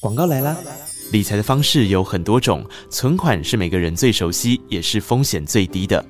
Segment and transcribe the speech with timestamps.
[0.00, 0.56] 广告来啦！
[1.12, 6.02] 理财的方式有很多种，存款是每个人最熟悉，也是风险最低的。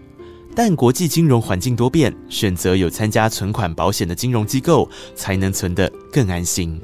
[0.54, 6.80] 但国际金融环境多变，选择有参加存款保险的金融机构，才能存得更安心。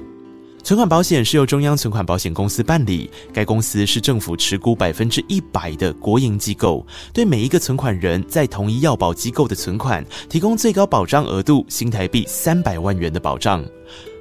[0.64, 13.64] 存款保险是由中央存款保险公司办理，该公司是政府持股百分之一百的国营机构，对每一个存款人在同一要保机构的存款，提供最高保障额度新台币三百万元的保障。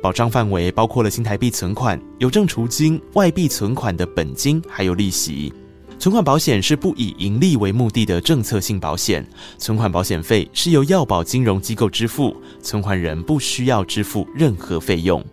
[0.06, 5.52] 保障范围包括了新台币存款、邮政储金、外币存款的本金，还有利息。
[5.98, 15.26] 存款保险是不以盈利为目的的政策性保险，存款保险费是由药保金融机构支付，存款人不需要支付任何费用。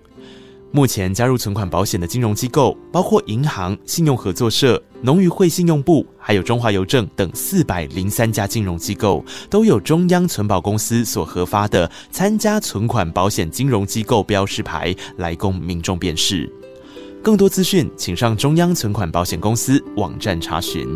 [0.75, 16.51] 目前加入存款保险的金融机构包括银行、信用合作社、农渔会信用部，还有中华邮政等四百零三家金融机构，都有中央存保公司所核发的参加存款保险金融机构标识牌来供民众辨识。
[17.23, 20.89] 更多资讯，请上中央存款保险公司网站查询。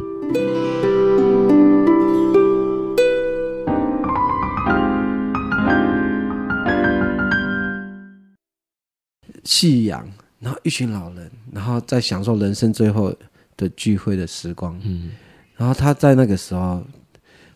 [9.46, 10.06] 夕阳，
[10.40, 13.14] 然后一群老人，然后在享受人生最后
[13.56, 14.78] 的聚会的时光。
[14.82, 15.12] 嗯，
[15.56, 16.82] 然后他在那个时候，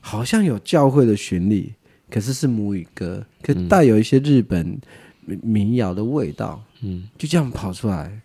[0.00, 1.72] 好像有教会的旋律，
[2.08, 4.80] 可是是母语歌，可带有一些日本
[5.42, 6.62] 民谣的味道。
[6.82, 8.20] 嗯，就这样跑出来，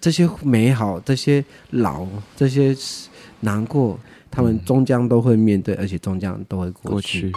[0.00, 2.74] 这些美好，这些老，这些
[3.40, 7.30] 难过，他们终将都会面对，而且终将都会过去。
[7.30, 7.32] 过去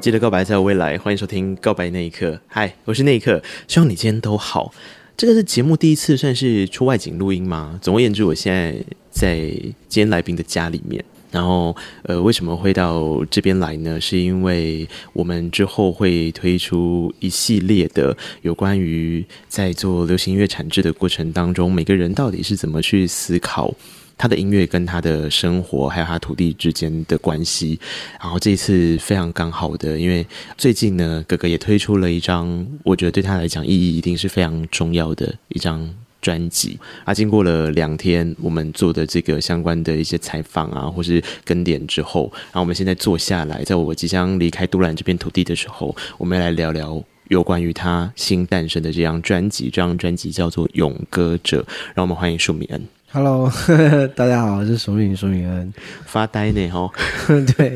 [0.00, 2.30] 记得告白才有未来，欢迎收听《告白那一刻》。
[2.46, 4.72] 嗨，我是那一刻，希望你今天都好。
[5.14, 7.78] 这个是节目第一次算是出外景录音吗？
[7.82, 8.74] 总而言之，我现在
[9.10, 11.04] 在今天来宾的家里面。
[11.30, 14.00] 然后，呃，为什么会到这边来呢？
[14.00, 23.74] 是因为我们之后会推出一系列的有关于在做流行音乐产制的过程当中，每个人到底是怎么去思考。
[24.20, 27.80] 他的音乐跟他的生活，还有他土地之间的关系。
[28.20, 30.26] 然后这一次非常刚好的，因为
[30.58, 35.88] 最近呢，哥哥也推出了一张，我觉得对他来讲意义一定是非常重要的一张
[36.20, 36.78] 专辑。
[37.06, 49.70] 啊，经过了两天我们做的这个相关的一些采访啊，或是跟点之后，然后我们现在坐下来，在我即将离开都兰这片土地的时候，我们来聊聊有关于他新诞生的这张专辑。
[49.70, 51.62] 这张专辑叫做《咏歌者》，
[51.94, 52.82] 让我们欢迎舒米恩。
[53.12, 53.50] Hello，
[54.14, 55.74] 大家好，我是苏敏苏敏恩，
[56.06, 56.92] 发呆呢吼，
[57.56, 57.74] 对，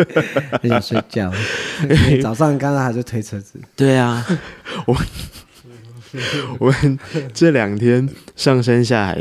[0.62, 1.32] 很想睡觉。
[2.22, 3.58] 早上刚刚还在推车子。
[3.74, 4.24] 对啊，
[4.86, 4.96] 我
[6.60, 6.96] 我们
[7.32, 9.16] 这两天上山下海，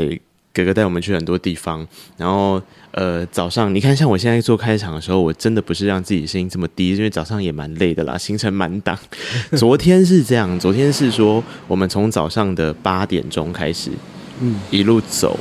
[0.52, 1.84] 哥哥带我们去很多地方。
[2.16, 8.96] 然后呃，早上你看，像我现在做开场的时候，我真的不是让自己声音这么低，因为早上也蛮累的啦，行程满档。
[9.56, 13.90] 昨天是这样，昨天是说我们从早上的八点钟开始，
[14.40, 15.36] 嗯，一路走。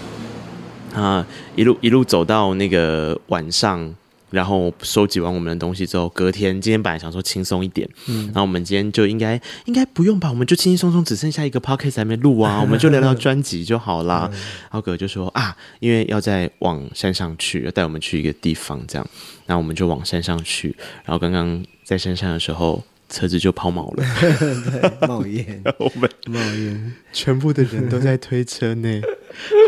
[0.94, 3.94] 啊，一路一路走到那个晚上，
[4.30, 14.30] 然后收集完我们的东西之后，隔天今天本来想说轻松一点，嗯，然后我们今天就应该应该不用吧，我们就轻轻松松，只剩下一个 podcast 还没录啊，我们就聊聊专辑就好啦。
[14.34, 19.08] 嗯、然后哥哥就说啊，因为要再往山上去，要带我们去一个地方，这样，
[19.46, 20.76] 然后我们就往山上去。
[21.04, 22.84] 然后刚刚在山上的时候。
[23.14, 24.04] 车子就抛锚了，
[25.00, 29.02] 对，冒烟， 我们冒烟，全部的人都在推车呢，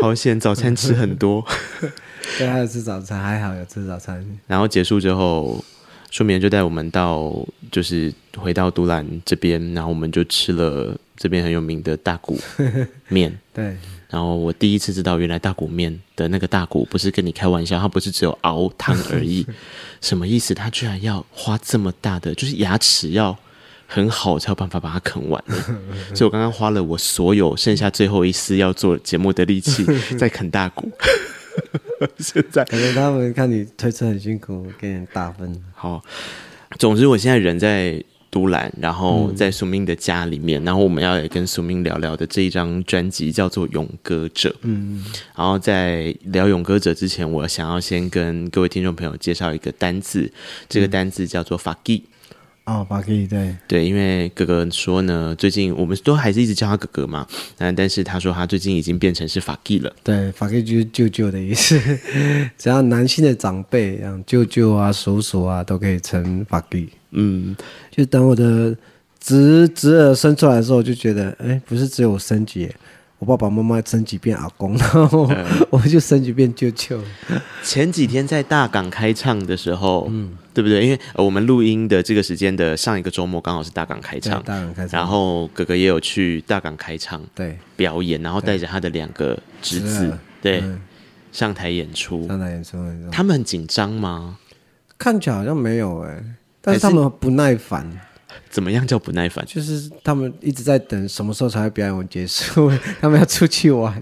[0.02, 1.46] 好险，早餐吃很多，
[2.38, 4.26] 对，还有吃早餐，还好有吃早餐。
[4.48, 5.64] 然后结束之后，
[6.10, 7.32] 舒米恩就带我们到，
[7.70, 12.38] 就是回到都兰这边，然后我们就吃了这边很有名的大骨
[13.08, 13.76] 面，对。
[14.08, 19.44] 然后我第一次知道，原来大骨面的那个大骨不是跟你开玩笑，它不是只有熬汤而已。
[20.00, 20.54] 什么意思？
[20.54, 23.36] 它居然要花这么大的，就是牙齿要
[23.88, 25.42] 很好才有办法把它啃完。
[26.14, 29.84] 所以我刚刚花了我所有剩下最后一丝要做节目的力气
[30.16, 30.88] 在啃大骨。
[32.20, 35.60] 现在可能他们看你推车很辛苦，给你打分。
[35.74, 36.00] 好，
[36.78, 38.02] 总之我现在人在。
[38.30, 44.50] 都兰，然后在苏明的家里面，嗯、然后我们要也跟苏明聊聊的这一张专辑叫做《勇歌者》。
[44.62, 50.30] 嗯，然后在聊《勇歌者》之前，我想要先跟各位听众朋友介绍一个单字，
[50.68, 52.04] 这个单字叫做“法基”。
[52.66, 57.24] 哦，法 K 对对，因为哥哥说呢，最近我们都还是一直叫他哥哥嘛，
[57.56, 59.92] 但但是他说他最近已经变成是法 K 了。
[60.02, 61.80] 对，法 K 就是舅舅的意思，
[62.58, 66.88] 只要男性的长辈，像舅舅啊、叔叔啊，都可以称法 K。
[67.10, 67.56] 嗯，
[67.90, 68.76] 就等我的
[69.20, 72.70] 侄侄儿生出来的时候，我就觉得，哎，不是只有我升级。
[73.18, 75.26] 我爸爸妈妈升级变阿公， 然后
[75.70, 77.00] 我就升级变舅舅。
[77.62, 80.84] 前几天在大港开唱的时候，嗯，对不对？
[80.84, 85.00] 因为我们录音的这个时间的上一个周末刚好是大港开唱，大港开唱。
[85.00, 90.12] 然后哥哥也有去大港开唱，对，表演，然后带着他的两个侄子，
[90.42, 90.62] 对，
[91.32, 92.28] 上台演出。
[92.28, 92.76] 上台演出，
[93.10, 94.36] 他们很紧张吗？
[94.98, 96.22] 看起来好像没有哎，
[96.66, 97.88] 但是他们不耐烦。
[98.50, 99.44] 怎么样叫不耐烦？
[99.46, 102.70] 就是他们一直在等什么时候才会表演完结束，
[103.00, 104.00] 他们要出去玩。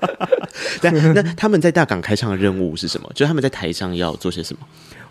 [0.82, 3.08] 那，那他们在大港开唱的任务是什么？
[3.14, 4.66] 就是他们在台上要做些什么？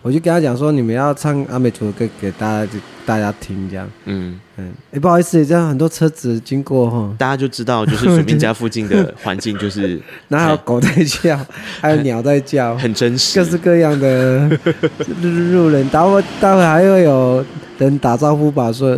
[0.06, 2.72] 我就跟他讲说，你们要唱阿美族的歌给大家，
[3.08, 3.90] 大家听这样。
[4.06, 11.36] 嗯嗯，哎、欸，不好意思，这样很多车子经过哈， 大家就知道，就是水兵家附近的环境就是，然后还有狗在叫，
[11.82, 14.48] 还有鸟在叫，很真实，各式各样的
[15.24, 15.90] 路人。
[15.90, 17.44] 待会待会还会有
[17.80, 18.72] 人打招呼吧？
[18.72, 18.96] 说，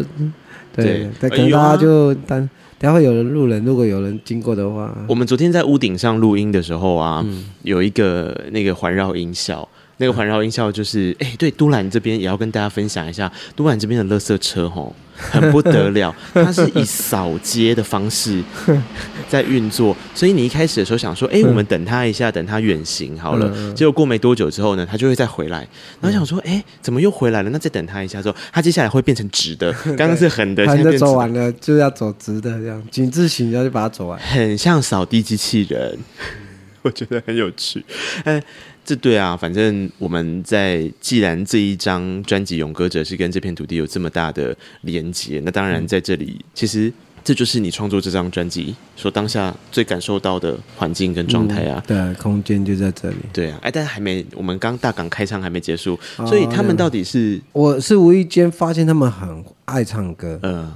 [0.75, 9.65] 对，对，可能大家就等，待会有人路人，如果有人经过的话，我们昨天在屋顶上录音的时候啊，嗯、有一个那个环绕音效。
[9.97, 18.43] 那个环绕音效就是，哎、欸，对，都兰这边也要跟大家分享一下，都兰这边的垃圾车吼很不得了， 它是以扫街的方式
[19.27, 25.67] 在运作，所以你一开始的时候想说，哎、欸，我们等它一下，等它远行好了，结果过没多久之后呢，它就会再回来，
[25.99, 27.49] 然后想说，哎、欸，怎么又回来了？
[27.49, 35.97] 那再等它一下之后，它接下来会变成直的， 刚刚是横的，现在走完了就要走直的，这样井字形，然后就把它走完，很像扫地机器人，
[36.83, 37.83] 我觉得很有趣，
[38.25, 38.43] 哎。
[38.87, 46.89] 这对啊，反正我们在既然这一张专辑《勇歌者》是跟这片土地有这么大的连接，那当然在这里，嗯、其实
[47.21, 51.83] 这就是你创作这张专辑所当下最感受到的环境跟状态啊。
[51.85, 53.17] 嗯、对，空间就在这里。
[53.33, 57.41] 对啊，哎，但是还没，我们刚大港开唱还没结束，哦、所以他们到底是？
[57.51, 60.71] 我是无意间发现他们很爱唱歌，嗯，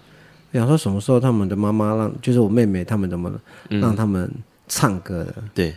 [0.51, 3.31] 想说什么时候他们的妈妈让，就是我妹妹他们怎么
[3.69, 4.29] 让他们
[4.67, 5.35] 唱歌的？
[5.37, 5.73] 嗯、对。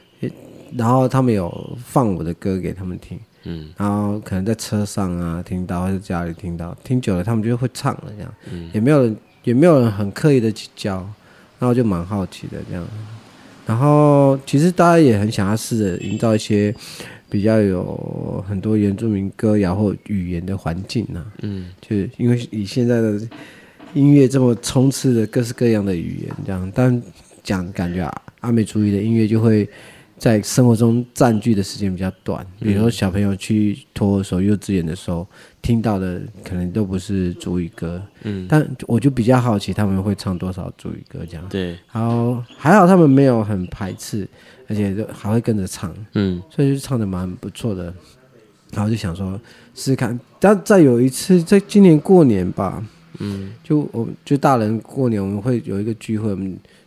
[0.76, 10.96] 然后他们有放我的歌给他们听，嗯，然后可能在车上啊听到，或者家里听到，听久了他们就会唱了，这样，嗯，也没有人也没有人很刻意的去教，
[11.60, 12.84] 然后就蛮好奇的这样，
[13.64, 16.74] 然后其实大家也很想要试着营造一些
[17.30, 23.20] 比较有很多原住民歌谣或语言的环境啊，嗯，就是因为以现在的
[23.92, 27.00] 音乐这么充斥着各式各样的语言这样，但
[27.44, 29.68] 讲感觉啊，阿美族语的音乐就会。
[30.16, 35.26] 在生活中占据的时间比较短，比如说小朋友去托儿所、幼稚园的时候
[35.60, 38.00] 听到的，可能都不是主语歌。
[38.22, 41.46] 嗯，但我就比较好奇他们会唱多少主语歌这样。
[41.50, 44.26] 对，然后还好他们没有很排斥，
[44.68, 45.94] 而且就还会跟着唱。
[46.14, 47.92] 嗯，所以就唱的蛮不错的。
[48.72, 49.38] 然后就想说
[49.74, 52.82] 试试看，但再有一次在今年过年吧，
[53.18, 56.36] 嗯，就我就大人过年我们会有一个聚会。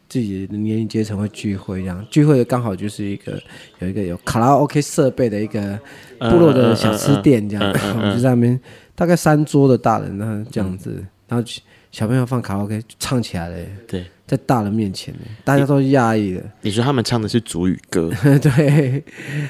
[0.09, 2.05] 自己的年龄阶层会聚会，这样。
[2.09, 3.37] 聚会的刚好就是一个
[3.79, 5.77] 有一个有卡拉 OK 设备的一个
[6.19, 8.59] 部落的小吃店，这样，我们就在那边
[8.95, 11.45] 大概三桌的大人，那这样子，然后
[11.91, 13.57] 小朋友放卡拉 OK 唱起来了，
[13.87, 15.13] 对，在大人面前，
[15.43, 16.43] 大家都讶异的。
[16.61, 18.09] 你说他们唱的是主语歌，
[18.41, 19.03] 对，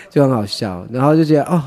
[0.09, 1.61] 就很好笑，然后就觉得哦，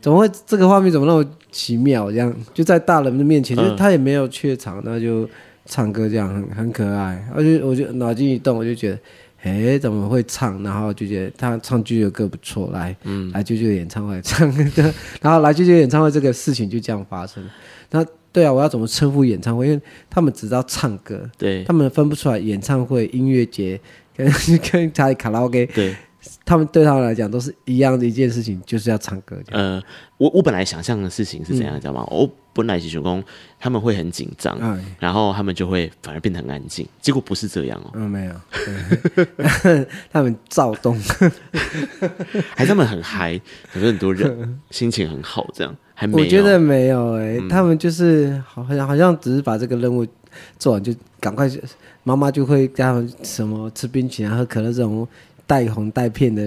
[0.00, 2.10] 怎么会这个画面怎么那么奇妙？
[2.10, 5.28] 这样就在大人的面前，就是他也没有怯场，那就。
[5.68, 8.98] 唱歌这样很很可爱，而且我就脑筋一动，我就觉得，
[9.42, 10.60] 哎，怎么会唱？
[10.62, 17.44] 然后就觉得他唱舅舅歌不错，来，嗯，来舅舅演唱会唱歌， 然后来舅舅演唱会这个事情就这样发生。
[17.90, 19.66] 那对啊，我要怎么称呼演唱会？
[19.66, 23.78] 因为他们只知道唱歌，对，他们分不出来演唱会、音乐节
[24.16, 24.30] 跟
[24.70, 25.94] 跟他卡拉 OK，对。
[26.44, 29.36] 他们对他们来讲都是一样的一件事情，就是要唱歌。
[29.50, 29.82] 呃，
[30.16, 32.04] 我我本来想象的事情是怎样，你知道吗？
[32.10, 33.22] 我本来是想说
[33.60, 34.58] 他们会很紧张，
[34.98, 36.86] 然后他们就会反而变得很安静。
[37.00, 37.90] 结果不是这样哦。
[37.94, 38.34] 嗯，没有，
[40.10, 41.00] 他们躁动，
[42.56, 46.18] 还他们很嗨，很多很多人心情很好，这样还没有。
[46.18, 50.04] 我觉得没有哎，他们就是好像好像只是把这个任务
[50.58, 51.48] 做完就赶快，
[52.02, 55.06] 妈妈就会叫他们什么吃冰淇淋、喝可乐这种。
[55.48, 56.46] 带红带片的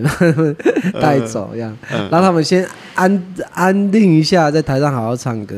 [1.02, 1.76] 带走这样，
[2.12, 5.56] 让他们先安安定一下，在台上好好唱歌。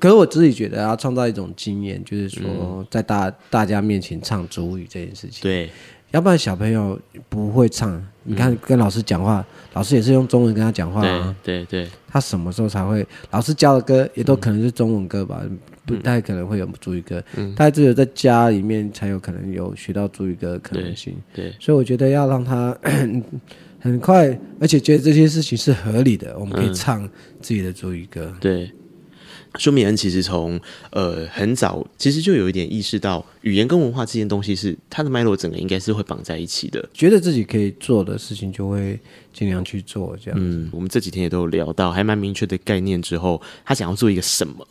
[0.00, 5.40] 可是我自己觉得要创造一种经验，就是说在大大家面前唱主语这件事情。
[5.40, 5.70] 对，
[6.10, 6.98] 要不然小朋友
[7.28, 8.04] 不会唱。
[8.24, 11.36] 你看，跟老师讲话，嗯、老师也是用中文跟他讲话啊。
[11.44, 13.06] 对对对，他什么时候才会？
[13.30, 17.22] 老师教的歌也都可能是中文歌吧，嗯、不太可能会有主语歌。
[17.36, 21.14] 嗯，他只有在家里面才有可能有学到主语歌的可能性。
[21.32, 22.76] 对，对，所以我觉得要让他
[23.80, 27.08] 很快，而且觉得这些事情是合理的，我们可以唱
[27.40, 28.30] 自己的主语歌。
[28.32, 28.70] 嗯、对。
[29.56, 30.60] 舒米恩其实从
[30.90, 36.84] 呃很早，其实就有一点意识到语言跟文化这件东西是它的脉络，整个应该是会绑在一起的。
[36.92, 38.98] 觉得自己可以做的事情，就会
[39.32, 40.16] 尽量去做。
[40.20, 44.66] 这样，嗯，我们这几天也都有聊到，还蛮明确的概念之后，他想要做一个什么。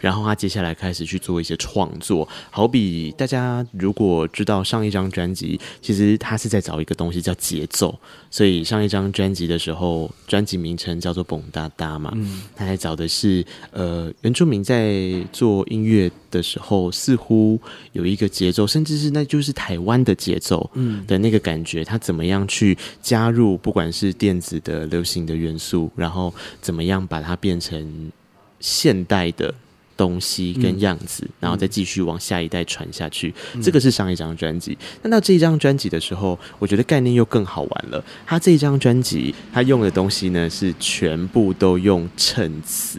[0.00, 7.96] 然后他接下来开始去做一些创作，好比大家如果知道上一张专辑，其实他是在找一个东西叫节奏，
[8.30, 17.60] 所以上一张专辑的时候，专辑名称叫做《蹦哒哒》嘛，嗯，他还找的是呃原住民在做音乐的时候，似乎
[17.92, 28.10] 有一个节奏，甚至是那就是台湾的节奏，嗯的那个感觉，他怎么样去加入不管是电子的流行的元素，然后怎么样把它变成
[28.60, 29.54] 现代的。
[30.00, 33.34] 东西跟样子，嗯、然后再继续往下一代传下去。
[33.52, 34.78] 嗯、这个是上一张专辑。
[35.02, 38.02] 那到这一张专辑的时候，我觉得概念又更好玩了。
[38.24, 42.98] 他这一张专辑，他用的东西呢是全部都用衬词。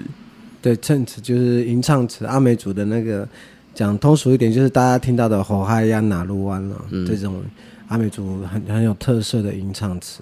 [0.62, 2.24] 对，衬词就是吟唱词。
[2.26, 3.28] 阿美族的那个
[3.74, 6.86] 讲通俗一点，就是大家听到的“吼嗨呀哪路湾”了。
[6.92, 7.42] 嗯，这种
[7.88, 10.22] 阿美族很很有特色的吟唱词，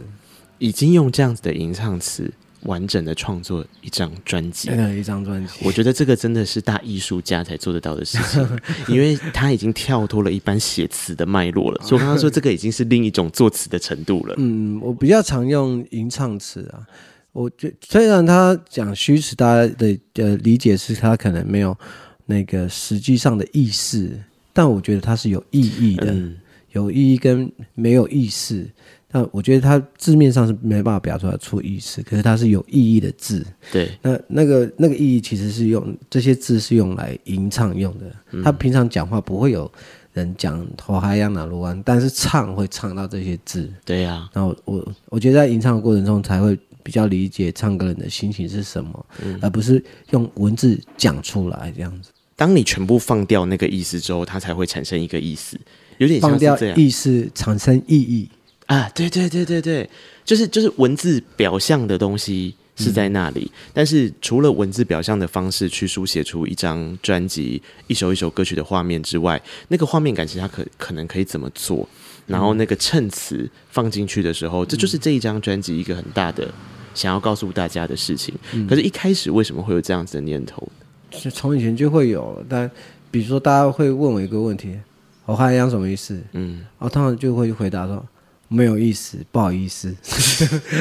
[0.59, 2.31] 已经用这样子的吟唱词。
[2.63, 8.59] 完整的创作一张专辑，一张专辑，我觉得这个真的是大艺术家才做得到的事情，
[8.93, 11.81] 因为他已经跳脱了一般写词的脉络了。
[11.83, 14.35] 所以我刚刚说这个已经是另一种作词的程度了。
[14.37, 16.85] 嗯，我比较常用吟唱词啊，
[17.31, 21.77] 我觉虽然他讲虚词，大家的呃理解是他可能没有
[22.25, 24.19] 那个实际上的意思，
[24.51, 26.35] 但我觉得它是有意义的，嗯、
[26.73, 28.67] 有意义跟没有意思。
[29.11, 33.43] 但我觉得它字面上是没办法表达出意思，可是它是有意义的字。
[33.71, 38.05] 对，那那个那个意义其实是用这些字是用来吟唱用的。
[38.31, 39.71] 嗯、他平常讲话不会有
[40.13, 43.67] 人讲“吼嗨呀哪路湾”，但是唱会唱到这些字。
[43.83, 44.29] 对呀、啊。
[44.33, 52.11] 然后我我觉得在吟唱的过程中才会比较理解唱歌人的心情是什么，嗯、而不是用文字讲出来这样子。
[52.35, 55.59] 当你全部放掉那个意思之后，它才会产生一个意思，
[55.97, 58.29] 有点像放掉意思产生意义。
[58.69, 59.89] 啊，对对对对对，
[60.23, 71.89] 就是就是文字表象的东西是在那里，嗯、但是除了文字表象的方式去书写出一张专辑、一首一首歌曲的画面之外，那个画面感其实它可可能可以怎么做？
[72.27, 76.47] 然后那个衬词放进去的时候，嗯、这就是这一张专辑一个很大的
[76.93, 78.35] 想要告诉大家的事情。
[78.53, 80.69] 嗯、可是，一开始为什么会有这样子的念头？
[81.09, 82.69] 是从以前就会有，但
[83.09, 84.77] 比如说大家会问我一个问题
[85.25, 88.05] ：“我话一样什么意思？”嗯，然后他们就会回答说。
[88.49, 89.95] 没有意思，不好意思。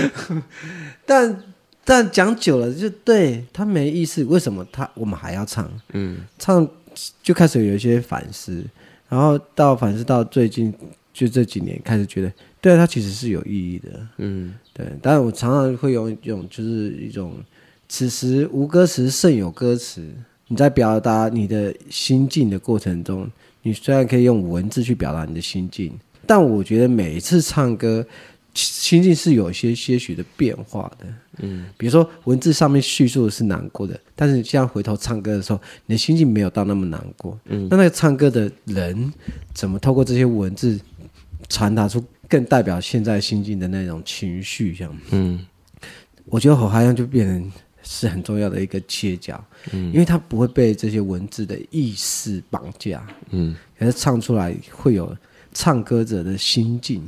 [1.07, 1.45] 但
[1.85, 4.25] 但讲久了就对他没意思。
[4.25, 5.71] 为什么他我们还要唱？
[5.93, 6.69] 嗯，唱
[7.23, 8.65] 就开始有一些反思，
[9.09, 10.75] 然后到反思到最近
[11.13, 14.07] 就这几年开始觉得，对他其实是有意义的。
[14.17, 14.87] 嗯，对。
[15.01, 17.35] 但是我常常会用一种就是一种，
[17.89, 20.07] 此时无歌词胜有歌词。
[20.51, 25.93] 你在表达你的心境的过程中，你虽然可以用文字去表达你的心境。
[26.29, 28.05] 但我觉得每一次唱歌，
[28.53, 31.07] 心境是有些些许的变化的。
[31.39, 37.41] 嗯，比如说文字上面叙述的是难过的，但是你现在回头唱歌的时候，你的心境没有到那么难过。
[37.47, 39.11] 嗯，那那个唱歌的人
[39.55, 40.79] 怎么透过这些文字
[41.49, 44.75] 传达出更代表现在心境的那种情绪？
[44.75, 45.47] 这样，嗯，
[46.27, 49.43] 我觉得好像就变成是很重要的一个切角。
[49.73, 53.07] 嗯，因为他不会被这些文字的意识绑架。
[53.31, 55.17] 嗯，可是唱出来会有。
[55.59, 57.03] 唱歌者的心境，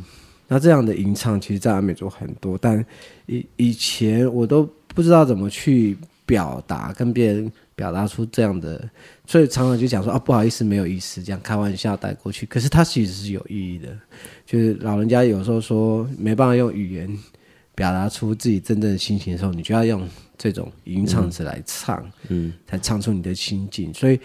[0.48, 2.84] 那这样的吟唱，其实在阿美族很多，但
[3.26, 8.90] 以以前我都不知道怎么去表达，跟别人表达出这样的，
[9.24, 12.44] 所以常常就讲说啊，不好意思，没有意思，这样开玩笑带过去。
[12.44, 13.96] 可是它其实是有意义的，
[14.44, 17.18] 就是老人家有时候说没办法用语言
[17.76, 24.18] 表达出自己真正的心情的时候，你就要用这种吟唱词来唱，嗯，才唱出你的心境，所以。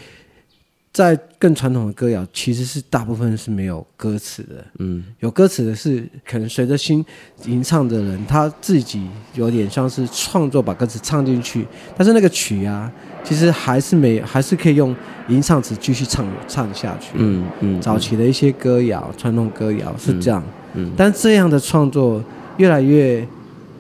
[0.95, 4.65] 在更传统的歌谣，其实是大部分是没有歌词的。
[4.79, 7.05] 嗯，有歌词的是可能随着新
[7.43, 11.67] 吟唱的人，他自己有点像是创作，把歌词唱进去。
[11.97, 12.89] 但是那个曲啊，
[13.25, 14.95] 其实还是没，还是可以用
[15.27, 17.11] 吟唱词继续唱唱下去。
[17.15, 20.41] 嗯嗯，嗯早期的一些歌谣，传统歌谣是这样。
[20.75, 22.23] 嗯，嗯但这样的创作
[22.55, 23.27] 越来越。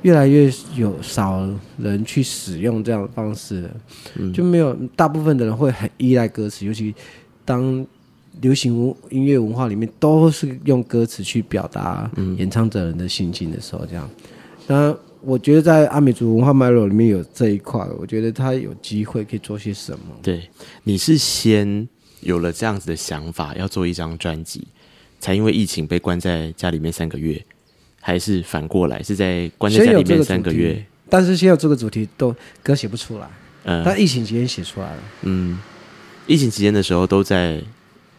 [0.05, 3.77] 越来越有少人去使用这样的方式了，
[4.19, 6.93] 嗯、就没有大部分的人会很依赖歌词，尤其
[7.43, 7.83] 当
[8.41, 12.07] 流行音乐文化里面都是用歌词去表达
[12.37, 14.07] 演唱者人的心境的时候，这样。
[14.67, 20.15] 那我觉得在阿美族文化脉络里面有这一块，我觉得他有机会可以做些什么。
[20.21, 20.47] 对，
[20.83, 21.87] 你是先
[22.19, 24.67] 有了这样子的想法，要做一张专辑，
[25.19, 27.43] 才因为疫情被关在家里面三个月，
[28.05, 30.85] 还是反过来是在关在家里面三个月？
[31.09, 33.27] 但是现在这个主题都歌写不出来，
[33.63, 34.97] 嗯，但疫情期间写出来了。
[35.23, 35.57] 嗯，
[36.27, 37.59] 疫情期间的时候都在，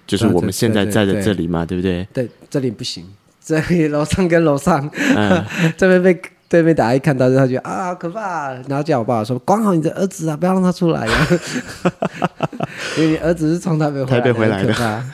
[0.04, 2.04] 就是我们现在在的这里嘛，对不对？
[2.12, 3.06] 对，这里不行，
[3.40, 5.44] 这里楼上跟楼上，嗯、
[5.78, 6.20] 这边被。
[6.48, 8.62] 对面打一看到，他就啊，好可怕、啊！
[8.68, 11.26] 然后叫我爸爸说：“管好你的儿子啊，不要让他出来、啊。
[12.96, 15.04] ”因为你儿子是从台北回来的，台北回来的。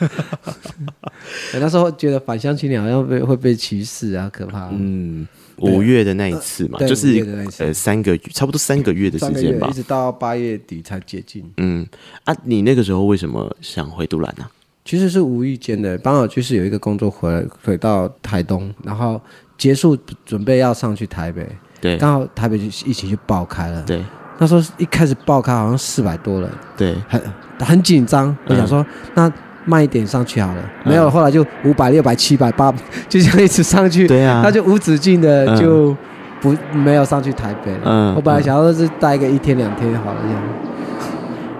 [1.53, 4.69] 可怕那时候觉得返乡青年好像被会被歧视啊，可怕。
[4.71, 11.43] 嗯，五月的那一次嘛，呃、就是呃三个月，差不多三个月的时间吧，一直到八月底才解禁。
[11.57, 11.87] 嗯
[12.23, 14.51] 啊，你那个时候为什么想回都兰呢、啊？
[14.83, 19.21] 其实是无意间的，刚好就是有一个工作回来回到台东，然后。
[19.55, 19.95] 结束
[20.25, 21.47] 准备要上去台北，
[21.79, 24.03] 对，刚好台北就一起就爆开了，对。
[24.39, 27.21] 那时候一开始爆开好像四百多人，对，很
[27.59, 28.35] 很紧张。
[28.47, 29.33] 我想说，嗯、那
[29.65, 32.71] 慢一点上去好了，嗯、没有，后来就五百、六百、七百、八，
[33.07, 35.95] 就这样一直上去，对啊，那就无止境的就
[36.41, 37.81] 不、嗯、没有上去台北了。
[37.85, 40.41] 嗯，我本来想要是待个一天两天好了这样，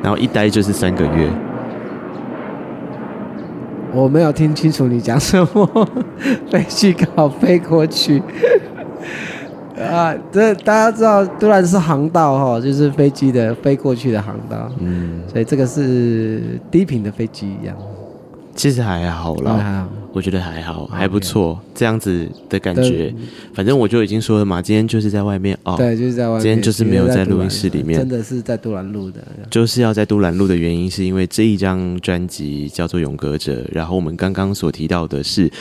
[0.02, 1.30] 然后一待就是三个月。
[3.96, 5.88] 我没有听清楚你讲什么，
[6.50, 8.22] 飞机刚好飞过去
[9.88, 10.16] 啊！
[10.32, 14.72] 这大家知道，都兰是航道哈，就是飞机的飞过去的航道。
[14.80, 17.76] 嗯，所以这个是低频的飞机一样。
[18.56, 23.12] 其实还好啦，还好，我觉得还好，还不错，这样子的感觉。
[23.52, 26.42] 反正我就已经说了嘛，今天就是在外面哦，对，就是在外面。
[26.42, 29.22] 今天就是没有在录音室里面，真的是在都兰录的。
[29.50, 35.52] 就是要在都兰录的原因，是因为这一张专辑叫做《勇歌者》，然后我们刚刚所提到的是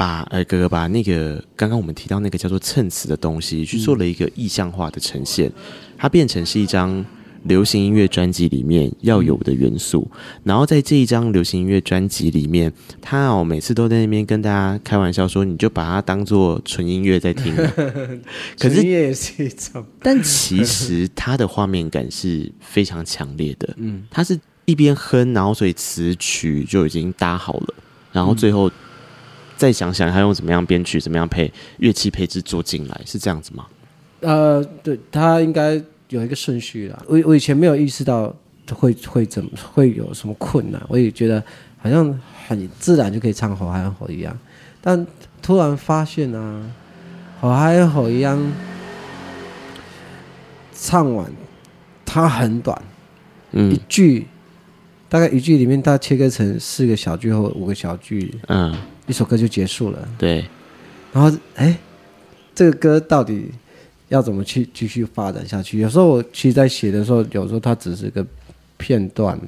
[0.00, 5.52] 把呃哥哥把那个刚刚我们提到那个叫做衬词的东西去做了一个意象化的呈现，
[5.98, 7.04] 它变成是一张。
[7.44, 17.56] 流行音乐专辑里面要有的元素，嗯、然后在这一张流行音乐专辑里面，他哦每次都在那边跟大家开玩笑说，你就把它当做纯音乐在听。
[18.60, 23.72] 可是音乐也是一种， 但其实它的画面感是非常强烈的。
[23.78, 27.74] 嗯，它是一边哼，然后所以词曲就已经搭好了，
[28.12, 28.70] 然后最后
[29.60, 33.66] 再想想他用怎么样编曲、怎么样配乐器配置做进来，是这样子吗？
[34.20, 35.80] 呃，对他应该。
[36.10, 38.34] 有一个顺序啦，我我以前没有意识到
[38.74, 41.40] 会会怎么会有什么困难，我也觉得
[41.78, 44.36] 好像很自然就可以唱好嗨好一样，
[44.80, 45.06] 但
[45.40, 46.68] 突然发现啊，
[47.38, 48.36] 好嗨好一样
[50.74, 51.30] 唱完，
[52.04, 52.82] 它很短，
[53.52, 54.26] 嗯，一句
[55.08, 58.76] 大概一句里面大概切割成四个小句或五个小句，嗯，
[59.10, 60.46] 一首歌就结束了，对，
[61.12, 61.76] 然后哎，
[62.54, 63.50] 这个歌到底？
[64.10, 65.78] 要怎么去继续发展下去？
[65.78, 68.26] 有时候我其实，在写的时候，有时候它只是个
[68.76, 69.38] 片段，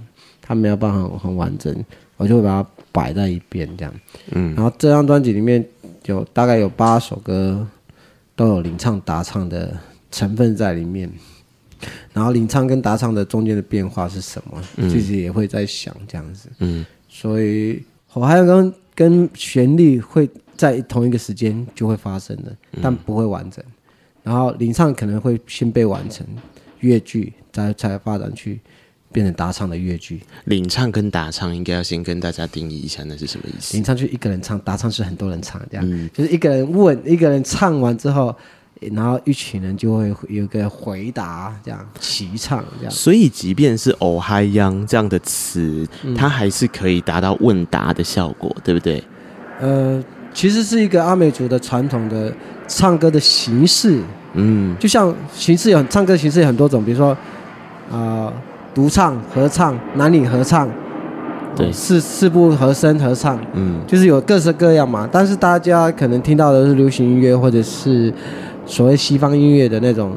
[0.41, 1.85] 它没有办法很完整，
[2.17, 3.93] 我就会把它摆在一边这样。
[4.31, 5.67] 嗯，然后这张专辑里面
[6.05, 7.67] 有大概有八首歌
[8.37, 9.77] 都有领唱打唱的
[10.13, 11.11] 成分在里面，
[12.13, 14.63] 然后领唱跟打唱的中间的变化是什么？
[14.77, 16.49] 嗯，自己也会在想这样子。
[16.61, 18.47] 嗯，所以我还有
[18.95, 23.65] 跟跟旋律会在同一个时间就会发生的，但不会完整。
[24.23, 26.25] 然后领唱可能会先被完成
[26.81, 28.61] 乐句，再才发展去
[29.11, 30.21] 变成打唱的乐句。
[30.45, 33.75] 领唱跟打唱应该要先跟大家定义一下，那是什么意思？
[33.75, 38.35] 领唱就一个人唱，打唱是很多人唱，这样、嗯、就是一个人问，一个人唱完之后，
[38.95, 42.93] 然后一群人就会有一个回答，这样齐唱这样。
[42.93, 49.03] 所以即便是哦嗨央这样的词，嗯、它还是可以达到问答的效果，对不对？
[49.61, 52.33] 呃，其实是一个阿美族的传统的。
[52.69, 54.01] 唱歌的形式，
[54.33, 57.11] 嗯，就像形式有唱歌形式有很多种，比如说，
[57.91, 58.33] 啊、呃，
[58.73, 60.67] 独唱、合唱、男女合唱，
[61.55, 65.07] 对，四四部和声合唱，嗯，就是有各式各样嘛。
[65.13, 68.11] 但是大家可能听到的是流行音乐或者是
[68.67, 70.13] 所谓西方音乐的那种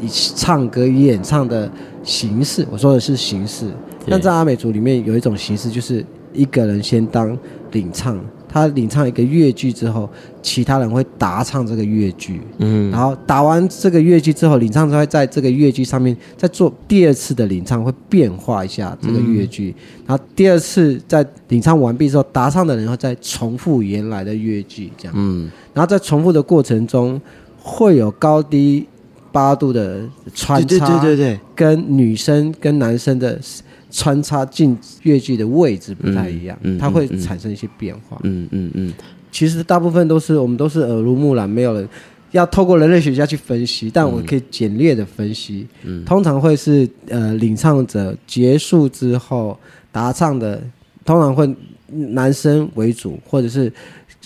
[0.00, 1.70] 以唱歌与演唱的
[2.02, 2.66] 形式。
[2.70, 3.70] 我说的是形式，
[4.08, 7.36] 但在阿美族里面有一种形式，就是一个人先当
[7.72, 8.18] 领唱。
[8.48, 10.08] 他领唱一个乐句之后，
[10.40, 27.20] 其他人会答唱这个乐句，嗯，然后打完这个乐句之后，领唱就会在这个乐句上面再做第二次的领唱，会变化一下这个乐句，嗯、然后第二次在领唱完毕之后，答唱的人会再重复原来的乐句，这样，嗯，然后在重复的过程中
[27.66, 28.86] 会有高低
[29.32, 30.00] 八度的
[30.34, 33.40] 穿插，对对对对对，跟女生跟男生的。
[33.88, 38.18] 穿插进乐句的位置不太一样，嗯嗯嗯、它会产生一些变化。
[38.24, 38.94] 嗯嗯嗯，嗯嗯
[39.30, 41.88] 其实大部分都是我们都是耳濡目染，没有人
[42.32, 45.66] 要透过人类学家去分析，但我可以简略的分析。
[45.84, 49.58] 嗯，通常会是呃领唱者结束之后，
[49.90, 50.60] 答唱的
[51.04, 51.48] 通常会
[51.88, 53.72] 男生为主，或者是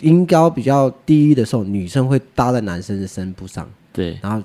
[0.00, 3.68] 音高比较低的时候，女生会搭在男生的声部上。
[3.92, 4.42] 对，然后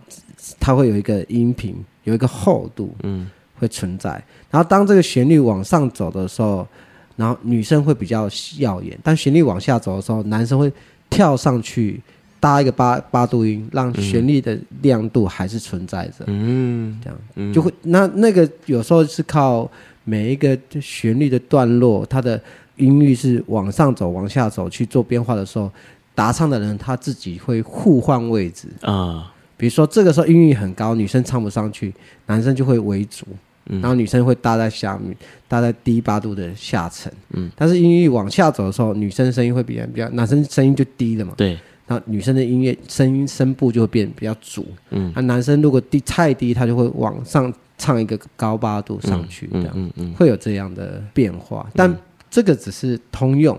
[0.59, 2.95] 它会有一个音频，有一个厚度。
[3.03, 3.29] 嗯。
[3.57, 4.11] 会存在，
[4.51, 6.67] 然后当这个旋律往上走的时候，
[7.15, 10.69] 然后女生会比较耀眼；但旋律往下走的时候，男生会
[11.09, 12.01] 跳上去
[12.37, 16.25] 搭一个八八度音，让旋律的亮度还是存在着。
[16.27, 19.71] 嗯，这样、嗯、就会那那个有时候是靠
[20.03, 22.39] 每一个旋律的段落，它的
[22.77, 25.71] 音域是往上走、往下走去做变化的时候，
[26.13, 29.31] 答唱的人他自己会互换位置啊。
[29.57, 31.93] 比如说这个时候音域很高，女生唱不上去，
[32.25, 33.25] 男生就会为主。
[33.67, 37.11] 然后女生会搭在下面，搭在低八度的下层。
[37.31, 41.33] 嗯，但是音域往下走的时候，女生声音会比较比较，男生声音就低了嘛。
[41.35, 41.57] 对。
[41.87, 44.67] 然后女生的音乐声音声部就会变比较主。
[44.91, 45.11] 嗯。
[45.15, 49.71] 那男生如果低太低，他就会往上唱一个高八度上去，这样。
[49.73, 50.13] 嗯嗯，嗯。
[50.13, 51.91] 会有这样的变化，但
[52.35, 53.57] 这个只是通用，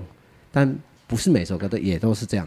[0.53, 2.47] 但不是每首歌都也都是这样。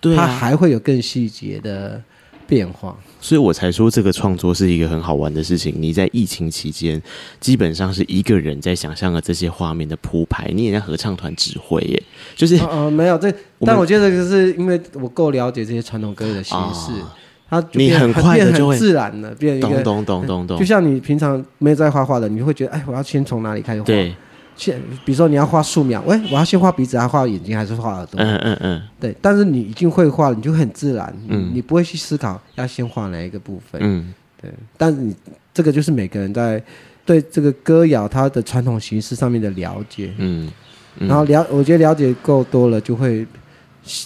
[0.00, 0.24] 对啊。
[0.24, 2.00] 它还会有更细节的。
[2.48, 5.74] 变化，所以我才说这个创作是一个很好玩的事情。
[5.76, 7.02] 你在疫情期间，
[7.40, 12.00] 基本上是一个人在想象了这些画面的铺排，你也在合唱团指挥耶，
[12.36, 17.10] 就是哦、呃，没有这，但我觉得就是因为我够了解这些传统歌的形式，哦、
[17.50, 23.86] 它你很快的就会自然的变一个咚咚咚咚咚，就像你平常没有在画画的，你会觉得哎，我要先从哪里开始画？
[23.86, 24.14] 对。
[24.56, 28.18] 先，比如说你要画素描，喂，我要先画鼻子，还画眼睛，还是画耳朵？
[28.18, 29.14] 嗯嗯嗯，对。
[29.20, 34.50] 但是你已经会画了，你就很自然，嗯，你不会去思考要先画哪一个部分，嗯，对。
[34.78, 35.14] 但是你
[35.52, 36.62] 这个就是每个人在
[37.04, 40.50] 对这个歌谣它的传统形式上面的了解，嗯，
[40.98, 43.26] 嗯，然后了，我觉得了解够多了，就会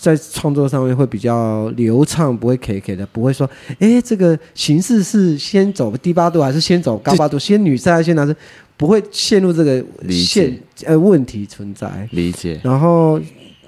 [0.01, 7.39] 在创作上面会比较流畅，不会 K K 的，不会说，哎，这个形式是先走低八度还是先走高八度？
[7.39, 8.35] 先女生还是先男生？
[8.81, 12.59] 不会陷入这个陷呃问题存在，理解。
[12.65, 13.21] 然后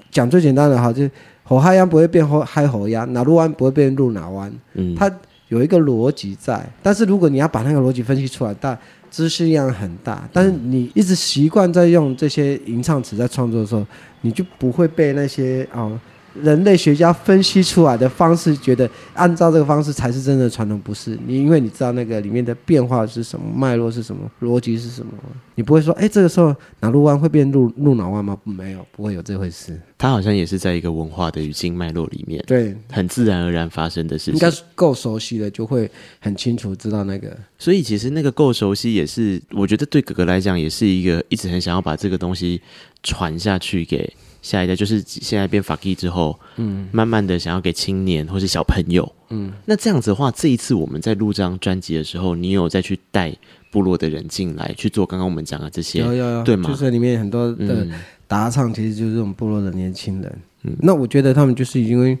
[0.09, 1.07] 讲最简单的哈，就
[1.43, 5.07] 吼嗨央不会变吼嗨吼央，哪路湾不会变路哪湾，嗯，它
[5.49, 6.67] 有一个逻辑在。
[6.81, 8.75] 但是如果你要把那个逻辑分析出来，但
[9.11, 10.27] 知识量很大。
[10.33, 13.85] 但是你一直习惯在用这些吟唱词在创作的时候，
[14.21, 15.81] 你就不会被那些啊。
[15.81, 15.99] 哦
[16.41, 25.11] 人类学家分析出来的方式，觉得按照这个方式才是真的传统，不是你，因为你知道那个里面的变化是什么，脉络是什么，逻辑是什么，
[25.55, 28.37] 你不会说，哎，这个时候哪路弯会变路路脑湾吗？
[28.43, 29.79] 没有，不会有这回事。
[29.97, 34.33] 它好像也是在一个文化的语境脉络里面，对，很自然而然发生的事情。
[34.33, 37.37] 应该是够熟悉的，就会很清楚知道那个。
[37.57, 42.61] 所以其实那个够熟悉，也是我觉得对哥哥来讲，也是一个一直很想要把这个东西
[43.03, 44.11] 传下去给。
[44.43, 53.33] 下一代就是现在变法 key 之后，嗯，慢慢的想要给青年或是小朋友，嗯，那这样子的话，这一次我们在录这张专辑的时候，你有再去带
[53.71, 56.69] 部落的人进来去做刚刚我们讲的这些，有有有，对吗？
[56.69, 57.87] 就是里面很多的
[58.27, 62.17] 打唱，其实就是这种部落的年轻人，嗯，那我觉得他们就是因为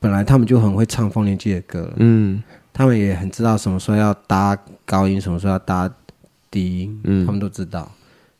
[0.00, 5.88] 本来他们就很会唱丰年祭的歌，嗯，他们也很知道什么时候要搭高音，什么时候要搭
[6.50, 7.92] 低音，嗯，他们都知道。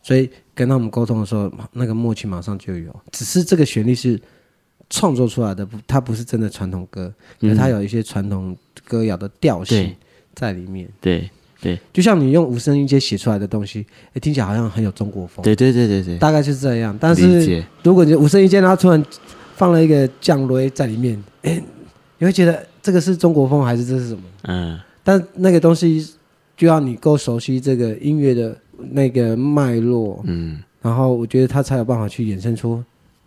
[0.08, 2.90] 所以跟他们沟通的时候，那个默契马上就有。
[3.12, 4.18] 只是这个旋律是
[4.88, 9.94] 创作出来的，不，它不是真的传统歌，因为它有一些传统歌谣的调性
[10.34, 10.88] 在里面。
[10.98, 11.28] 对
[11.60, 15.44] 对，就像你用五声音阶写出来的东西，哎，听起来好像很有中国风。
[15.44, 16.96] 对对对对对，大概就是这样。
[16.98, 19.04] 但是如果你五声音阶，然后突然
[19.56, 21.62] 放了一个降雷在里面，哎，
[22.16, 24.22] 你会觉得这个是中国风还是这是什么？
[24.44, 24.80] 嗯。
[25.04, 26.14] 但那个东西
[26.56, 28.56] 就要你够熟悉这个音乐的。
[28.78, 32.82] 那个脉络，嗯，然后我觉得他才有办法去衍生出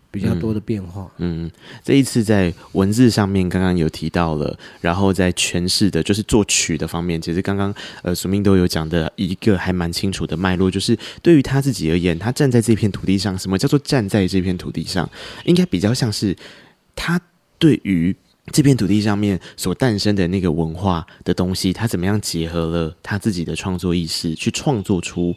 [0.09, 1.11] 比较多的变化。
[1.17, 1.51] 嗯，嗯，
[1.83, 15.09] 这一次在文字上面刚刚有提到了，然后在诠释的，就是作曲的方面，其实刚刚呃苏明都有讲的一个还蛮清楚的脉络，就是对于他自己而言，他站在这片土地上，什么叫做站在这片土地上？
[15.45, 16.35] 应该比较像是
[16.95, 17.19] 他
[17.59, 18.15] 对于。
[18.51, 25.36] 这片土地上面所诞生的那个文化的东西，他怎么样结合了他自己的创作意识，去创作出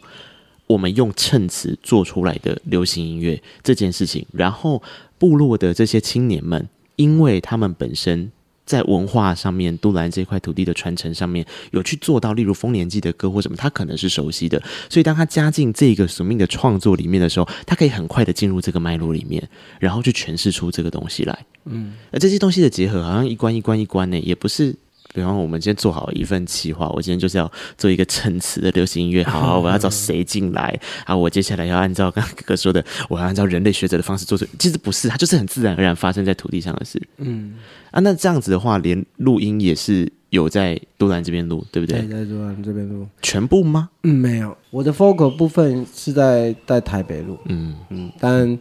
[0.67, 4.25] 我们用衬词做出来的流行音乐这件事情。
[4.33, 4.81] 然后
[5.17, 8.31] 部落的这些青年们，因为他们本身。
[8.65, 14.61] 在文化上面，都兰这块土地的传承上面有去做到，例如丰年祭的歌或什么，他可能是熟悉的。
[14.89, 19.47] 所以当他加进这个宿命的创作里面的时候，他可以很快的进入这个脉络里面，
[19.79, 21.45] 然后去诠释出这个东西来。
[21.65, 24.75] 嗯，而这些东西的结合，好像一关一关一关呢，也不是
[25.15, 31.15] 比方我们今天做好一份企划，我今天就是要做一个陈词的流行音乐， 好，我要找谁进来啊？
[31.15, 37.01] 我接下来要按照刚刚哥哥说的，我要按照人类学者的方式做出，其实不是，它就是很自然而然发生在土地上的事。
[37.19, 37.55] 嗯，
[37.91, 42.01] 啊，那这样子的话，连录音也是有在都兰这边录，对不对？
[42.01, 43.89] 对，在都兰这边录，全部吗？
[44.03, 48.59] 嗯，没有，我的 focal 部分是在在台北录，嗯嗯，但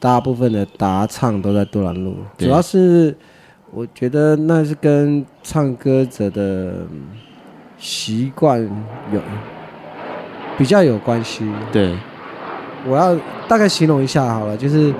[0.00, 3.16] 大部分的打唱都在都兰录，主要是。
[3.74, 6.74] 我觉得那是跟唱歌者的
[7.78, 8.60] 习惯
[9.10, 9.18] 有
[10.58, 11.50] 比较有关系。
[11.72, 11.96] 对，
[12.86, 13.16] 我要
[13.48, 14.92] 大概形容一下好了，就是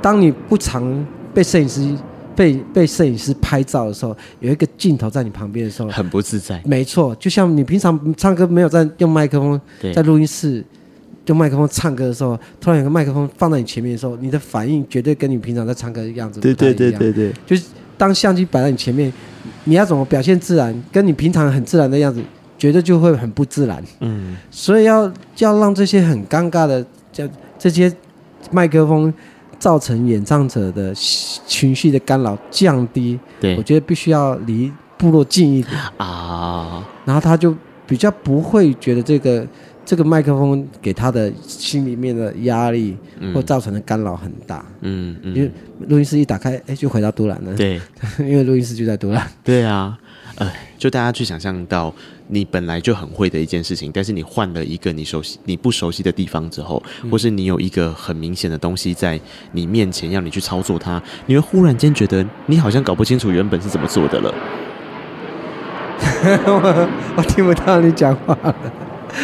[0.00, 1.94] 当你不常被摄影师
[2.34, 6.62] 被被摄影师拍照的时候，有一个镜头在你旁边的时候，很不自在。
[6.64, 9.60] 没错，就像你平常唱歌没有在用麦克风，
[9.94, 10.64] 在录音室。
[11.30, 16.58] 用麦克风唱歌的时候，突然有个麦克风放在你前面的时候，你的反应绝对跟你平常在唱歌的样子不太一样。
[16.58, 19.12] 对对对对对，就是当相机摆在你前面，
[19.62, 22.20] 你要怎么表现自然，跟你平常很自然的样子，
[22.58, 23.80] 绝对就会很不自然。
[24.00, 27.92] 嗯，所以要要让这些很尴尬的，这这些
[28.50, 29.14] 麦克风
[29.60, 30.92] 造成演唱者的
[31.46, 33.16] 情绪的干扰降低。
[33.40, 37.54] 对，我觉得必须要离部落近一点啊，然后他就
[37.86, 39.46] 比较不会觉得这个。
[39.90, 42.96] 这个麦克风给他的心里面的压力
[43.34, 45.50] 或造成的干扰很大，嗯嗯，因为
[45.88, 47.52] 录音室一打开，哎，就回到都兰了。
[47.56, 47.80] 对，
[48.20, 49.28] 因为录音室就在都兰。
[49.42, 49.98] 对啊，
[50.36, 50.48] 呃，
[50.78, 51.92] 就大家去想象到
[52.28, 59.18] 你本来就很会的一件事情，但是你换了一个你熟悉、你不熟悉的地方之后，或是你有一个很明显的东西在
[59.50, 64.32] 你面前要你去操作它，你会忽然间觉得你好像搞不清楚原本是怎么做的了。
[66.46, 68.54] 我 我听不到你讲话了。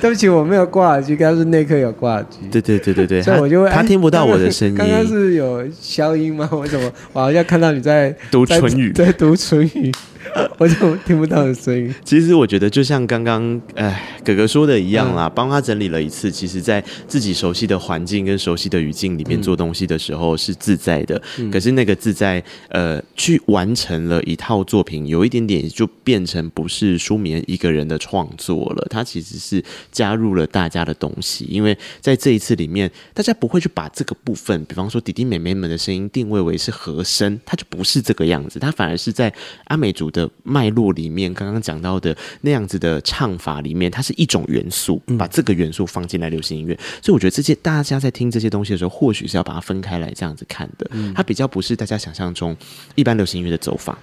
[0.00, 2.38] 对不起，我没有挂耳机，刚刚是内克有挂耳机。
[2.50, 4.74] 对对对对对，所以我就会他听不到我的声音。
[4.74, 6.48] 刚刚是有消音吗？
[6.50, 6.90] 我怎么？
[7.12, 9.92] 我好像看到你在读唇语，在读唇语。
[10.58, 11.94] 我怎么听不到的声音？
[12.04, 16.30] 其实我觉得就像刚刚哎哥哥说的一样啦，帮他整理了一次。
[16.30, 21.20] 其实，在自己熟悉的环境跟熟悉的语境里面做东西的时候是自在的。
[21.50, 28.86] 可是那个自在，呃，去完成了一套作品，有一点点就变成不是舒眠一个人的创作了。
[28.90, 39.32] 他其实是加入了大家的东西，因为在这一次里面，大家不会去把这个部分，比方说弟弟妹妹们的声音定位为是和声，它就不是这个样子，它反而是在
[39.64, 40.17] 阿美族的。
[40.42, 46.74] 脉络里面，刚刚讲到的那样子的唱法里面，它是一种元素，把这个元素放进来流行音乐。
[47.02, 50.90] 所以我觉得这些大家在听这些东西的时候，或许是要把它分开来这样子看的。
[51.14, 52.56] 它比较不是大家想象中
[52.94, 53.98] 一般流行音乐的走法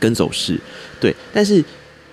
[0.00, 0.58] 跟走势，
[1.00, 1.64] 对，但是。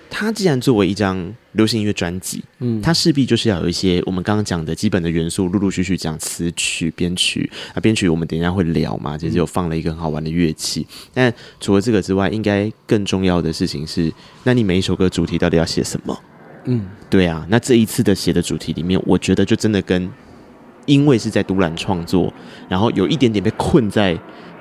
[0.08, 10.86] 它既然作为一张流行音乐专辑，嗯，它势必就是要有一些我们刚刚讲的基本的元素，陆陆续续讲词曲、编曲啊，编曲我们等一下会聊嘛，其实有放了一个很好玩的乐器。
[11.12, 14.12] 但除了这个之外，应该更重要的事情是，
[14.44, 16.18] 那你每一首歌主题到底要写什么？
[16.64, 20.10] 嗯，对啊，那这一次的写的主题里面，我觉得就真的跟
[20.84, 22.32] 因为是在独揽创作，
[22.68, 24.18] 然后有一点点被困在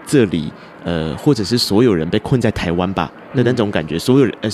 [0.07, 0.51] 这里，
[0.83, 4.49] 呃，或者是所有人被困在台湾吧，那那种感觉，所有人呃。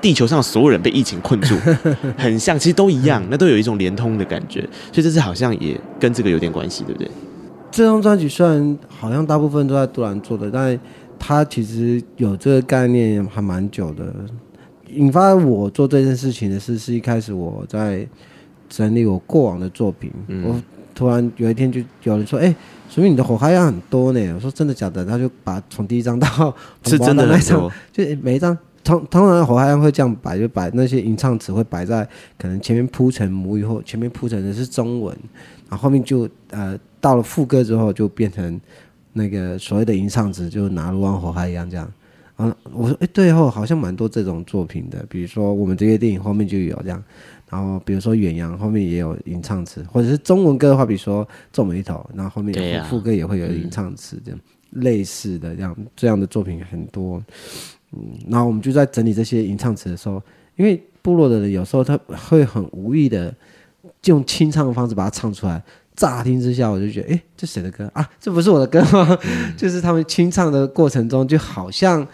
[0.00, 1.56] 地球上所有人被疫情困住，
[2.16, 4.60] 很像，其实都一样，那都有一种连通的感觉，
[4.92, 7.10] 所以这次好像也跟这个有点关系，对不对？
[7.70, 10.78] 这张专辑虽然好像大部分都在杜兰做的，但
[11.18, 14.14] 他其实有这个概念还蛮久的。
[14.88, 18.06] 引发我做这件事情的事，是一开始我在
[18.68, 20.62] 整理我过往的作品，嗯、我
[20.94, 22.56] 突然有一天就有人说：“哎、欸，
[22.90, 28.56] 说明你的火花样很多呢。”我说：“真的假的？”他就把从第一张到是真的那张，就每一张。
[28.84, 32.06] 通通常火花样会这样摆，就摆那些吟唱词会摆在
[32.38, 35.16] 可能前面铺成母语或前面铺成的是中文，
[35.68, 38.60] 然后后面就呃到了副歌之后就变成
[39.12, 41.90] 那个所谓的吟唱词，就拿卢旺火花一样这样。
[42.36, 47.02] 然后我说哎对哦，好像蛮多这种作品的，比如说我们这些电影后面就有这样，
[47.50, 54.40] 然后比如说远洋后面也有吟唱词，或者是中文歌的话，比如说皱眉头，然后后面副歌也会有吟唱词这样、
[54.70, 57.22] 类似的这样这样的作品很多。
[57.92, 60.22] 嗯，然后我们就在整理这些吟唱词的时候，
[60.56, 63.34] 因为部落的人有时候他会很无意的
[64.04, 65.62] 用清唱的方式把它唱出来，
[65.96, 68.08] 乍听之下我就觉得，哎，这谁的歌啊？
[68.20, 69.18] 这不是我的歌吗？
[69.24, 72.06] 嗯、 就是他们清唱的过程中，就好像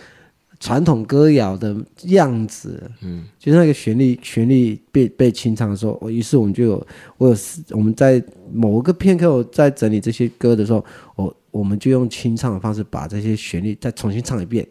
[0.59, 6.87] 传统歌谣的样子，嗯，就是那个旋律旋律被被清唱的时候，我于是我们就有
[7.19, 7.37] 我有
[7.71, 8.21] 我们在
[8.53, 14.67] 某个片刻我在整理这些歌的时候，我我们就用清唱的方式把这些旋律再重新唱一遍。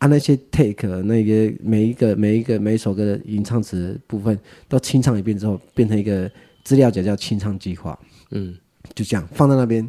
[0.00, 4.36] 啊，那些 take 那个每一个每一个每一首歌的吟唱词部分
[4.66, 6.28] 都清唱一遍之后，变成一个
[6.64, 7.98] 资料夹叫清唱计划。
[8.30, 8.56] 嗯，
[8.94, 9.86] 就这样放在那边，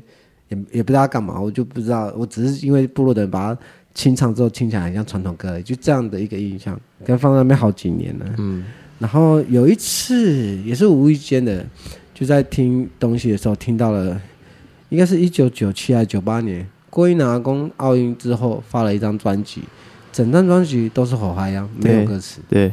[0.50, 3.62] 也也不知道干嘛，我就不知道，我只是因为部落的人把它
[3.93, 8.26] 清唱之后听起来很像传统歌，就这样的一个印象，跟放在那边好几年了。
[8.38, 8.65] 嗯，
[9.00, 11.65] 然后有一次也是无意间的，
[12.13, 14.21] 就在听东西的时候听到了，
[14.89, 19.62] 应该是一九九七还是九八年，郭英男阿公奥运之后发了一张专辑，
[20.12, 22.41] 整张专辑都是吼嗨呀，没有歌词。
[22.50, 22.71] 对。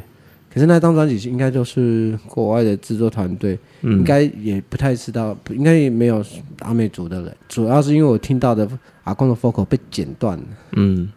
[0.51, 6.25] 可是那张专辑应该就是国外的制作团队，嗯、应该也不太知道，应该也没有
[6.61, 7.37] 阿美族的人。
[7.49, 8.67] 主要是因为我听到的
[9.05, 10.45] 阿公的 vocal 被剪断了。
[10.73, 11.13] 嗯，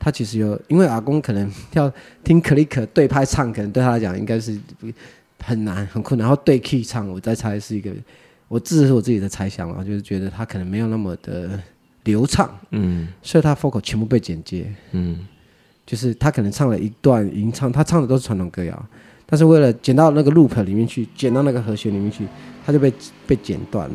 [0.00, 1.90] 他其实有，因为阿公可能要
[2.24, 4.58] 听 click 对拍唱，可能对他来讲应该是
[5.42, 6.26] 很难很困难。
[6.26, 7.90] 然后对 key 唱，我再猜是一个，
[8.48, 11.58] 我这是我自己的猜想了，就是觉得他可能没有那么的
[12.02, 12.50] 流畅。
[12.72, 14.66] 嗯，所以他 vocal 全部被剪接。
[14.90, 15.20] 嗯。
[15.84, 18.86] 就是他可能唱了一段吟唱，他唱的都是传统歌谣，
[19.26, 22.26] 但是为了剪到那个 loop 里面去，剪到那个和弦里面去，
[22.64, 22.92] 他就被
[23.26, 23.94] 被剪断了。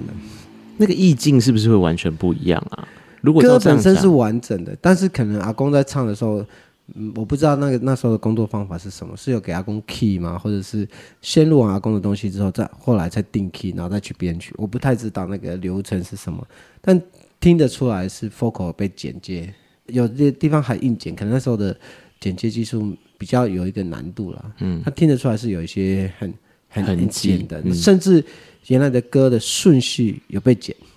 [0.78, 2.88] 那个意境是不是会完全不一样啊？
[3.22, 6.46] 如果歌本身是完整的，但是可能阿公在唱的时候，
[6.94, 10.38] 嗯，我不知道那个那时候的工作方法是什么，是有给阿公 key 吗？
[10.38, 10.88] 或者是
[11.22, 14.54] 先录完阿公的东西之后，再后来再定 key，然后再去编曲？
[14.58, 16.46] 我不太知道那个流程是什么，
[16.80, 17.02] 但
[17.40, 19.52] 听得出来是 focal 被剪接。
[19.88, 21.78] 有些地方还硬剪，可能那时候的
[22.20, 24.56] 剪接技术比较有一个难度了。
[24.60, 26.34] 嗯，他听得出来是有一些很
[26.68, 28.24] 很很剪的，嗯、甚至
[28.68, 30.88] 原来的歌的顺序有被剪，嗯、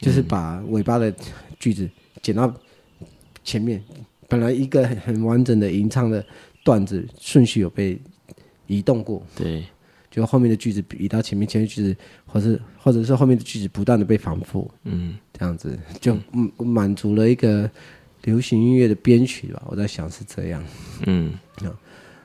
[0.00, 1.14] 就是把尾巴的
[1.58, 1.88] 句子
[2.20, 2.52] 剪到
[3.42, 3.82] 前面，
[4.28, 6.24] 本来一个很很完整的吟唱的
[6.62, 7.98] 段子顺序有被
[8.66, 9.24] 移动过。
[9.34, 9.64] 对，
[10.10, 14.70] 就后面的句子移到前面，前面句子，或是或者是后面的句子不断的被反复。
[14.84, 17.70] 嗯，这样子就嗯满足了一个。
[18.24, 20.62] 流行音乐的编曲吧，我在想是这样。
[21.06, 21.32] 嗯，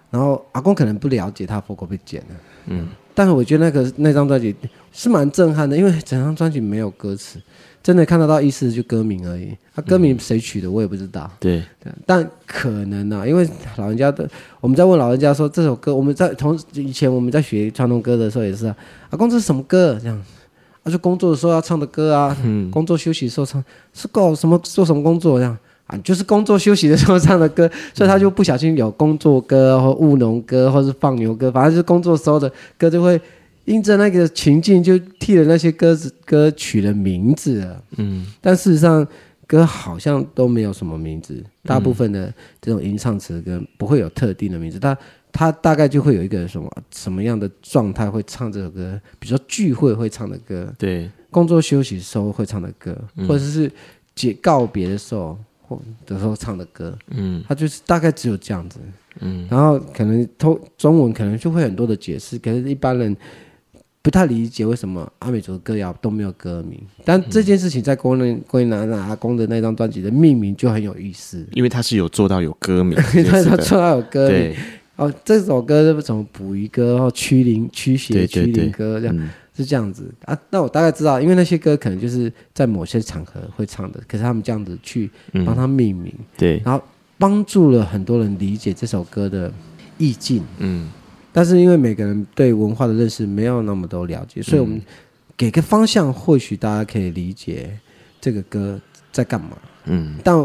[0.09, 2.35] 然后阿公可能不了解他 vocal 被剪了。
[2.67, 4.55] 嗯，但是我觉得那个那张专辑
[4.91, 7.39] 是蛮震撼的，因为整张专辑没有歌词，
[7.83, 9.55] 真的看得到意思就歌名而已。
[9.75, 11.29] 他歌名谁取的我也不知道。
[11.39, 11.61] 对，
[12.05, 14.29] 但可能啊，因为老人家的，
[14.61, 18.75] 我们在问老人家说这首歌，我们在同以前我们在学传统歌的时候也是啊，
[19.09, 19.99] 阿公这是什么歌？
[20.01, 20.23] 这样，
[20.83, 25.57] 啊就工作的时候要唱的歌啊，嗯，工作休息的时候唱，是搞什么做什么工作这样。
[25.87, 33.21] 啊，就是工作休息的时候唱的歌，所以他就不小心有工作歌或务农歌，或是放牛歌，反正就是工作时候的歌，就会
[33.65, 37.83] 因着那个情境，就替了那些歌子歌取了名字了。
[37.97, 39.07] 嗯，但事实上
[39.45, 44.97] 歌好像都没有什么名字，大部分的这种吟唱词的歌不会有特定的名字，他
[45.31, 53.71] 他大概就会有一个什么什么样的状态会唱这首歌，比如说聚会会唱的歌，对，工作休息时候会唱的歌，或者是
[54.15, 55.37] 解告别的时候。
[56.05, 58.79] 的时候唱的歌，嗯，他就是大概只有这样子，
[59.19, 63.15] 嗯，然后可能通中文可能就会很多的解释，可是一般人
[64.01, 74.53] 不太理解为什么阿美族的歌谣都没有歌名，但这件事情在郭英郭英男阿公的那张专辑的命名就很有意思，因为他是有做到有歌名， 他做到有歌名，
[74.97, 76.25] 哦，这首歌是什么？
[76.31, 79.29] 捕鱼歌，然后驱灵驱邪驱灵歌这样。
[79.55, 80.13] 是这样子。
[80.25, 85.09] 啊，那我大概知道，因为那些歌可能就是在某些场合会唱的，可是他们这样子去
[85.45, 86.83] 帮他命名，嗯、对，然后
[87.17, 89.51] 帮助了很多人理解这首歌的
[89.97, 90.91] 意境，嗯，
[91.31, 94.81] 但是因为每个人对文化的认识没有那么多了解，所以我们
[95.37, 97.79] 给个方向，或许大家可以理解
[98.19, 98.79] 这个歌
[99.11, 100.35] 在干嘛，嗯，但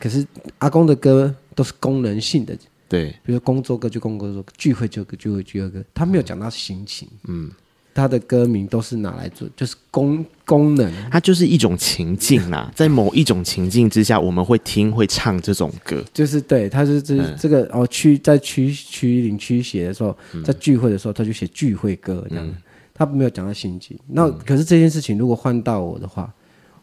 [0.00, 0.26] 可是
[0.58, 2.56] 阿公的歌都是功能性的，
[2.88, 7.50] 对，比如说工作歌就工作歌，聚会就聚会聚会歌，他没有讲到心情，嗯。
[7.98, 22.54] 他的歌名都是拿来做，就是功功能，它就是一种情境啦， 在某一种情境之下，我们会听会唱这种歌，就是对，他是这这个哦驱在驱驱灵驱邪的时候，在聚会的时候，他就写聚会歌这样，嗯、
[22.94, 23.98] 他没有讲到心情。
[24.06, 26.32] 那可是这件事情如果换到我的话，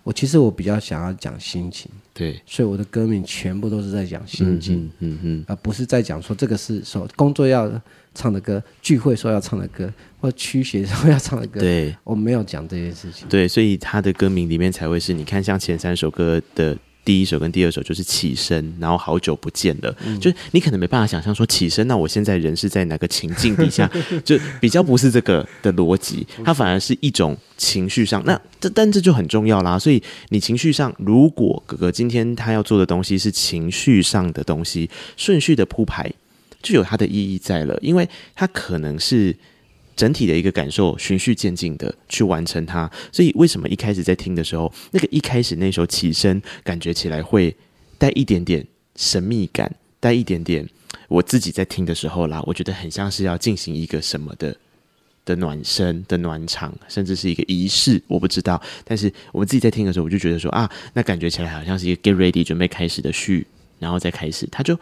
[0.03, 7.71] 我其实我比较想要讲心情，对，所以我的歌名全部都是在讲心情，嗯嗯，而不是在讲说这个是说工作要
[8.15, 11.59] 唱的歌，聚会说要唱的歌，或驱邪时候要唱的歌。
[11.59, 13.27] 对，我没有讲这件事情。
[13.27, 23.87] 对，所以他的歌名里面才会是你看，像前三首歌的第一首跟第二首就是起身，然后好久不见了，嗯、就是你可能没办法想象说起身，那我现在人是在哪个情境底下，
[24.25, 28.23] 就比较不是这个的逻辑，它反而是一种情绪上。
[28.25, 29.77] 那这但这就很重要啦。
[29.77, 36.11] 所以你情绪上，如果哥哥今天他要做的东西是情绪上的东西，顺序的铺排。
[36.65, 39.37] 就有它的意义在了，因为它可能是
[39.95, 42.91] 整体的一个感受，循序渐进的去完成它。
[43.11, 47.55] 所以为什么一开始在听的时候，那个一开始那首起身，感觉起来会
[47.99, 48.65] 带一点点
[48.95, 50.67] 神秘感，带一点点
[51.07, 54.57] 我自己在听的时候啦，我觉得很像是要进行一个什么的
[55.23, 58.59] 的暖身的暖场，甚至是一个仪式，我不知道。
[58.83, 63.45] 但是我们自己在听的时候，我就觉得说啊，那感觉起来好像是一个 get ready 准备开始的序。
[63.77, 64.79] 然后再开始，它就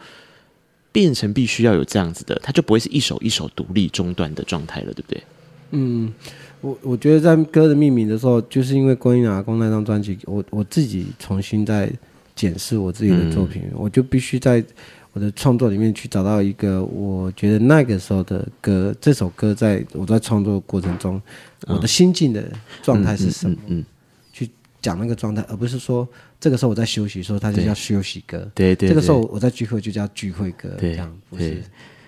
[0.94, 5.22] 变成必须要有这样子的，它就不会是一首一首独立中断的状态了，对不对？
[5.72, 6.14] 嗯，
[6.60, 11.92] 我我觉得在歌的命名的时候，就是因为《观音阿公》那张专辑，我我自己重新在
[12.36, 14.64] 检视我自己的作品，嗯、我就必须在
[15.12, 21.20] 我的创作里面去找到一个我觉得那个时候的歌，这首歌在我在创作过程中，
[21.66, 22.48] 我的心境的
[22.82, 23.56] 状态是什么？
[23.66, 23.78] 嗯。
[23.78, 23.84] 嗯嗯嗯
[24.84, 26.06] 讲那个状态，而不是说
[26.44, 28.38] 这个时候我在休息，的时候它就叫休息歌。
[28.54, 30.68] 对对，对，这个时候我在聚会就叫聚会歌。
[30.78, 31.62] 对，这样不是。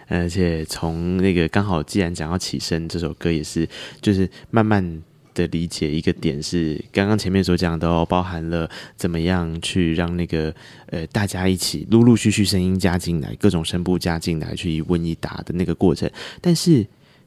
[0.08, 3.66] 而且从那个刚好，既然讲到起身这首歌，也是
[4.02, 10.54] 就是慢慢的理解一个点是，刚刚前面所讲的哦包含了怎么样去让那个
[10.90, 16.10] 呃大家一起陆陆续续声音加进来，各种声部加进来，去一问一答的那个过程，
[16.42, 16.86] 但是。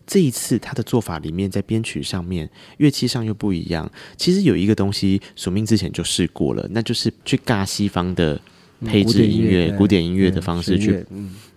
[0.09, 3.87] 这一次他的做法里面，在编曲上面、乐器上又不一样。
[4.17, 8.41] 其实有一个东西，署名之前就试过了，那就是去尬西方的
[8.83, 11.05] 配置音乐、古典音乐的方式去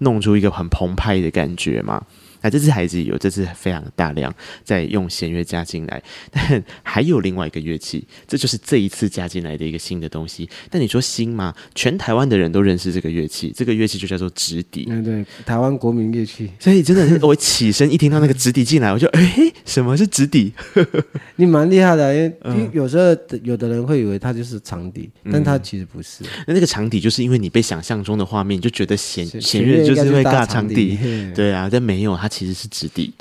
[0.01, 2.05] 弄出一个很澎湃的感觉嘛。
[2.43, 4.33] 那这次孩子有，这次非常大量
[4.65, 10.49] 在用弦乐加进来，但还有另外一个乐器，这就是这一次加进来的一个新的东西。
[10.69, 11.55] 但你说新吗？
[11.75, 14.87] 全台湾的人都认识这个乐器，这个乐器就叫做直笛。
[14.91, 16.51] 嗯对，台湾国民乐器。
[16.59, 20.53] 所以真的是我起身一听到那个直笛进来，我就哎，什么是直笛？
[21.37, 26.25] 你蛮厉害的，因为、嗯、有时候有的人会以为它就是长笛，但它其实不是。
[26.47, 30.99] 那、嗯、那个长笛就是因为你被想象中的画面，就觉得弦弦乐就是会尬长笛，
[31.35, 32.32] 对啊，但没有它。
[32.33, 33.13] 其实是直笛，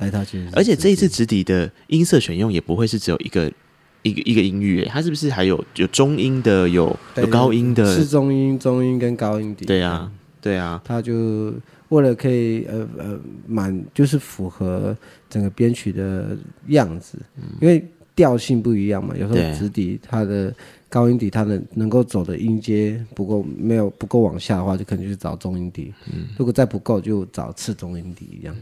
[0.54, 3.52] 而且这一次直笛的音色选用也不会是只有一个
[4.04, 9.66] 一个一个音域，它是不是还有有中音的，有有高音的，是中音、中音跟高音笛。
[9.66, 10.10] 对啊，
[10.40, 11.54] 对啊，它就
[11.90, 14.96] 为了可以呃呃满，就是符合
[15.30, 16.38] 整个编曲的
[16.68, 17.86] 样子，嗯、因为
[18.16, 20.54] 调性不一样嘛，有时候直笛它的。
[20.92, 25.94] 高音笛它的能够走的音阶不够，没有不够往下的话，就可能就是找中音笛。
[26.12, 28.54] 嗯，如果再不够，就找次中音笛一样。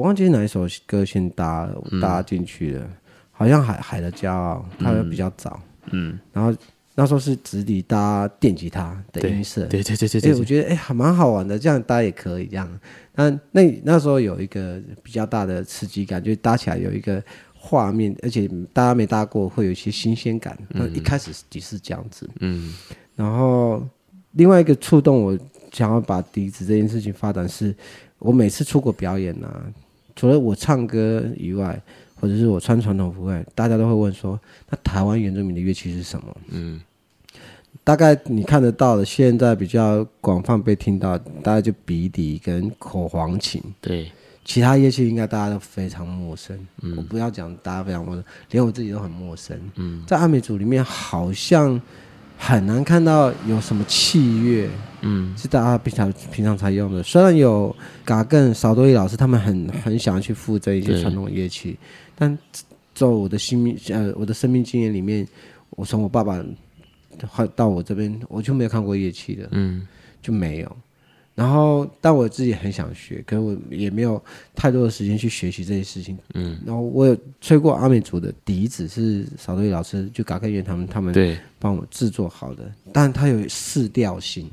[0.00, 1.68] 我忘记哪一首歌先搭
[2.00, 2.88] 搭进去了，
[3.30, 5.60] 好像海海的骄傲，它比较早。
[5.90, 6.56] 嗯，然后
[6.94, 9.66] 那时候是直笛搭电吉他的音色。
[9.66, 12.80] 对对对对对，我觉得哎还蛮好玩的，这样搭也可以这样。
[13.14, 17.22] 但那那时候有一个比较大的刺激感，就搭起来有一个。
[17.62, 20.58] 画面，而且大家没搭过，会有一些新鲜感。
[20.70, 22.72] 那、嗯、一开始也是这样子，嗯。
[23.14, 23.86] 然后
[24.30, 25.38] 另外一个触动我
[25.70, 27.76] 想要把笛子这件事情发展是，
[28.18, 29.60] 我每次出国表演呢、啊，
[30.20, 31.80] 除了我唱歌以外，
[32.20, 36.36] 或者是我穿传统服外，大家都会问说，那台湾原住民的乐器是什么？
[36.50, 36.78] 嗯。
[37.82, 43.62] 大概你看得到的，现在比较广泛被听到，大概就鼻笛跟口簧琴。
[43.80, 44.12] 对。
[44.44, 49.58] 其他乐器应该大家都非常陌生，嗯、我不要讲大家非常陌生，连我自己都很陌生。
[49.76, 51.80] 嗯、在阿美族里面，好像
[52.42, 54.68] 很难看到有什么器乐，
[55.02, 57.02] 嗯，是大家平常平常才用的。
[57.02, 61.78] 虽然有嘎更少多益老师，他们很很想要去复制一些传统乐器，
[62.16, 62.36] 但
[62.94, 65.28] 在我的生命呃我的生命经验里面，
[65.70, 66.42] 我从我爸爸
[67.54, 69.86] 到我这边，我就没有看过乐器的，嗯，
[70.22, 70.76] 就没有。
[71.34, 74.22] 然后，但我自己很想学，可是我也没有
[74.54, 76.18] 太多的时间去学习这些事情。
[76.34, 84.50] 嗯，然后我有吹过阿美族的笛子，是少多益老师就嘎克园他们他们帮我制作好的，但它有四调性，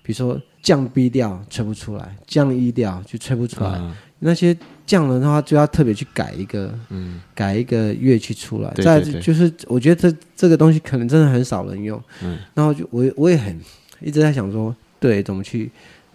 [0.00, 4.56] 比如说降 B 调吹不出来，降 E 调就吹不出来，嗯、那些
[4.86, 8.72] 降人的话就要特别去改一个，嗯，改一个乐器出来。
[8.74, 13.58] 再就是我觉得这这个东西可能真的很少人用，嗯，然后就我我也很
[14.00, 15.68] 一直在想说，对，怎么去。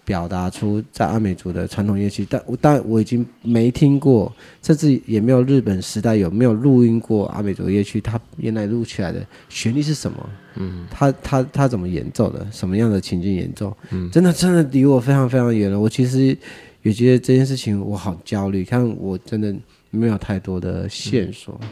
[0.04, 4.30] 表达出在阿美族的传统乐器，但我但我已经没听过，
[4.62, 10.30] 甚至也没有日本时代有没有录音过阿美族乐器，它原来录起来的旋律是什么？
[10.56, 12.46] 嗯，它它它怎么演奏的？
[12.52, 13.76] 什么样的情境演奏？
[13.90, 15.80] 嗯，真的真的离我非常非常远了。
[15.80, 16.36] 我其实
[16.82, 19.54] 也觉得这件事情我好焦虑，看我真的
[19.90, 21.58] 没有太多的线索。
[21.62, 21.68] 嗯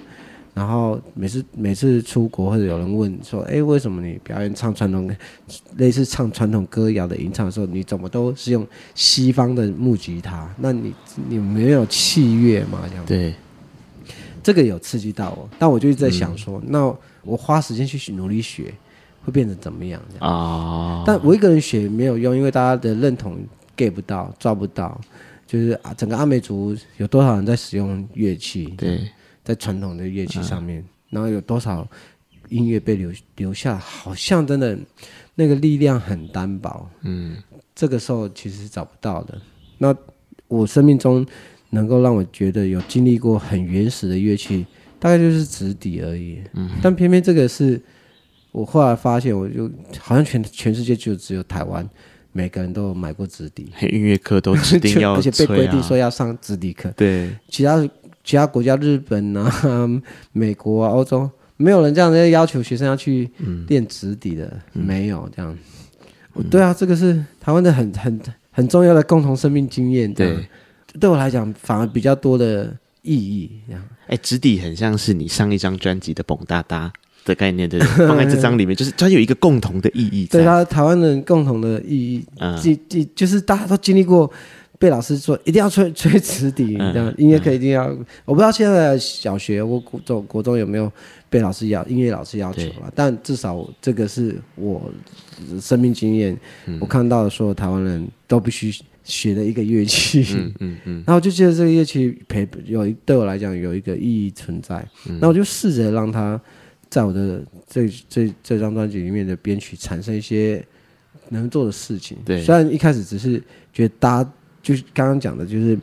[0.55, 5.11] 然后每次每次出国或者有人问说，哎，为什么你表演唱传统，
[5.78, 10.46] 类似唱传统歌谣的吟唱的时候，你怎么都是用西方的木吉他？
[10.59, 10.92] 那你
[11.26, 12.80] 你没有器乐吗？
[12.86, 13.34] 这样对，
[14.42, 18.74] 这个有刺激到我，但我就一直在想说，嗯、那我花时间去努力学，
[19.24, 20.03] 会变成怎么样？
[20.18, 21.05] 啊、哦！
[21.07, 23.38] 但我一个人学没有用，因为大家的认同
[23.74, 25.00] get 不到，抓不到，
[25.46, 28.74] 就是啊，整个阿美族有多少人在使用乐器？
[28.76, 29.00] 对。
[29.45, 31.86] 在传统的乐器上面，嗯、然后有多少
[32.49, 33.76] 音乐被留留下？
[33.78, 34.78] 好像真的
[35.34, 36.88] 那个力量很单薄。
[37.03, 37.36] 嗯，
[37.74, 39.40] 这个时候其实是找不到的。
[39.78, 39.95] 那
[40.49, 41.26] 我生命中
[41.70, 44.66] 能够让我觉得有经历过很原始的乐器，
[44.99, 46.43] 大概就是直笛而已。
[46.53, 47.80] 嗯，但偏偏这个是
[48.53, 51.88] 我后来发现，我就好像全全世界就只有台湾
[52.32, 56.93] 每个人都有买过纸笛，音乐课都指定 要、啊，而且被规定说要上纸笛课。
[56.97, 57.76] 对，其他
[58.25, 59.89] 其他国家，日本啊、
[60.33, 63.31] 美国啊、欧洲，没有人这样子要求学生要去
[63.68, 64.45] 练直笛的，
[64.75, 65.57] 嗯、没有这样。
[66.35, 68.20] 嗯、对啊，这个是台湾的很很
[68.51, 70.12] 很重要的共同生命经验。
[70.12, 70.49] 对，
[70.99, 73.61] 对我来讲反而比较多的意义。
[73.66, 76.93] 这样，哎，直笛很像是你上一张专辑的蹦哒哒。
[77.25, 80.27] 的概念的 放在这张里面，就是它有一个共同的意义。
[80.27, 82.59] 对，它台湾人共同的意义，嗯，
[83.14, 84.29] 就是大家都经历过
[84.83, 87.87] 被老师说一定要吹吹直笛，这样音乐课一定要。
[88.24, 90.91] 我不知道现在小学或国中国中有没有
[91.30, 94.93] 被老师要音乐老师要求了，但至少这个是我
[95.61, 96.37] 生命经验，
[96.80, 98.74] 我看到的所有台湾人都必须
[99.05, 100.26] 学的一个乐器。
[100.35, 100.95] 嗯嗯嗯。
[101.07, 104.85] 然后我就觉得这个乐器陪有对我来讲有一个意义存在，
[105.20, 106.41] 那我就试着让它。
[106.91, 110.62] 在我的这这这张专辑里面的编曲产生一些
[111.30, 112.18] 能做的事情。
[112.22, 115.78] 对，虽然一开始只是觉得搭，就是刚刚讲的，就是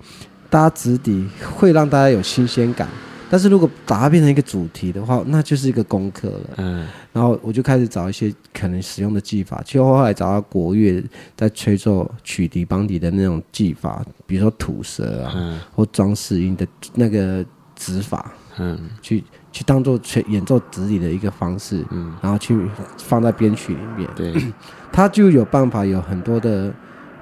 [0.49, 2.87] 搭直底会让大家有新鲜感，
[3.29, 6.49] 但是如果把它变成一个主题的话，那就是一个功课了。
[6.57, 11.03] 嗯，然后我就开始找一些可能使用的技法，其实后来找到国乐
[11.35, 16.65] 在吹奏曲笛、邦笛的那种技法，比如说吐舌啊，嗯、或装饰音的
[16.95, 19.23] 那个指法，嗯，去。
[19.51, 22.55] 去当做吹演奏指笛的一个方式，嗯，然后去
[22.99, 24.31] 放在编曲里面，对，
[24.93, 26.71] 它就有办法有很多的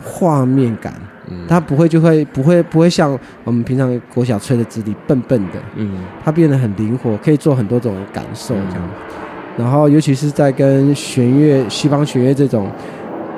[0.04, 0.94] 画面感，
[1.30, 5.90] 嗯，它不会就会不会不会像我们平常国小吹的直笛笨笨的，嗯，
[6.24, 8.90] 它变得很灵活，可以做很多种感受这样，嗯，
[9.58, 12.70] 然后尤其是在跟弦乐西方弦乐这种，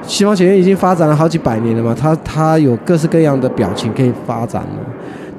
[0.03, 4.80] 西方弦乐已经发展了好几百年了嘛，它它有各式各样的表情可以发展了，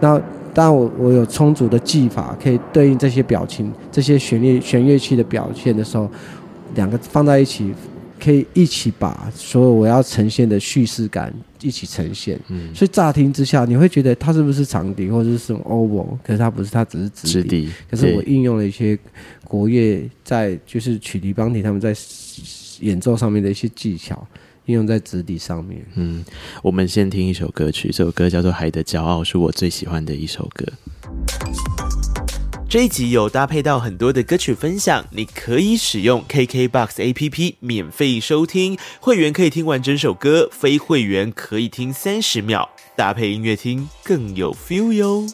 [0.01, 0.21] 那。
[0.53, 6.11] 当然我我有充足的技法可以对应这些表情、这些旋律、弦乐器的表现的时候，
[6.75, 7.73] 两个放在一起，
[8.23, 12.39] 可以一起把所有我要呈现的叙事感一起呈现。
[12.49, 16.17] 嗯，所以乍听之下，你会觉得它是不是长笛或者是什么 oboe？
[16.23, 17.71] 可是它不是，它只是直笛。
[17.91, 18.99] 可是我应用了一些
[19.45, 21.95] 国乐在就是曲笛、邦笛他们在
[22.81, 24.27] 演奏上面的一些技巧。
[24.67, 25.85] 应用在纸笛上面。
[25.97, 26.25] 嗯，
[26.63, 30.65] 我们先听一首歌曲，这首歌叫做《海的骄傲》，是我最喜欢的一首歌。
[32.71, 45.27] 这一集有搭配到很多的歌曲分享，你可以使用 KKBOX APP 免费收听，会员可以听完整首歌，非会员可以听三十秒，搭配音乐听更有 feel 哟。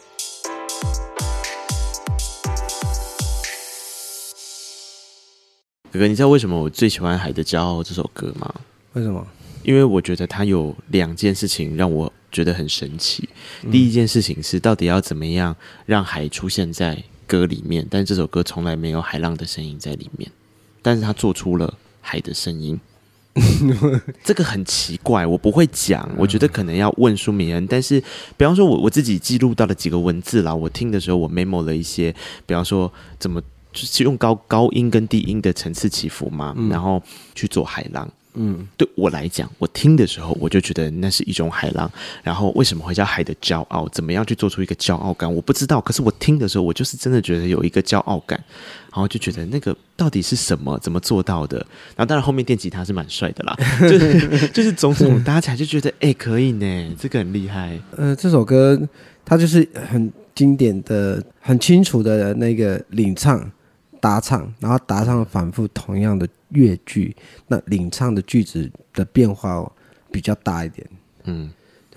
[5.92, 8.50] 哥哥，你知道为什么我最喜欢《海的骄傲》这首歌吗？
[8.94, 9.26] 为什么？
[9.62, 13.28] 因为我觉得它有两件事情让我觉得很神奇。
[13.62, 16.96] 嗯、第一件事情是，到底要怎么样让海出现在
[17.26, 17.86] 歌里面？
[17.90, 20.30] 但这首歌从来没有海浪的声音在里面，
[20.82, 22.78] 但是他做出了海的声音。
[24.24, 26.08] 这个很奇怪，我不会讲。
[26.16, 27.66] 我觉得可能要问舒明恩。
[27.66, 28.00] 但是，
[28.34, 32.10] 比方说我我自己记录到了几个文字啦，我听的时候我 memo 了一些，
[32.46, 33.38] 比方说怎么
[33.74, 37.02] 就是用高高音跟低音的层次起伏嘛，嗯、然后
[37.34, 38.10] 去做海浪。
[38.36, 41.90] 嗯，对我来讲，我听的时候我就觉得那是一种海浪。
[42.22, 43.88] 然后为什么会叫海的骄傲？
[43.88, 45.32] 怎么样去做出一个骄傲感？
[45.34, 45.80] 我不知道。
[45.80, 48.42] 可是我听的时候，我就是真的觉得有一个骄傲感。
[48.92, 50.78] 然后就觉得那个到底是什么？
[50.78, 51.58] 怎么做到的？
[51.94, 57.78] 然后当然后面电吉他是蛮帅的啦， 就是就是种种搭起来就觉得哎、欸、可以呢，这个很厉害。
[57.94, 58.80] 呃，这首歌
[59.22, 63.38] 它就是很经典的、很清楚的那个领唱、
[64.06, 66.28] 搭唱，然后搭唱反复同样的。
[66.50, 67.14] 乐句，
[67.48, 69.68] 那领唱的句子的变化
[70.12, 70.86] 比较大一点。
[71.24, 71.50] 嗯，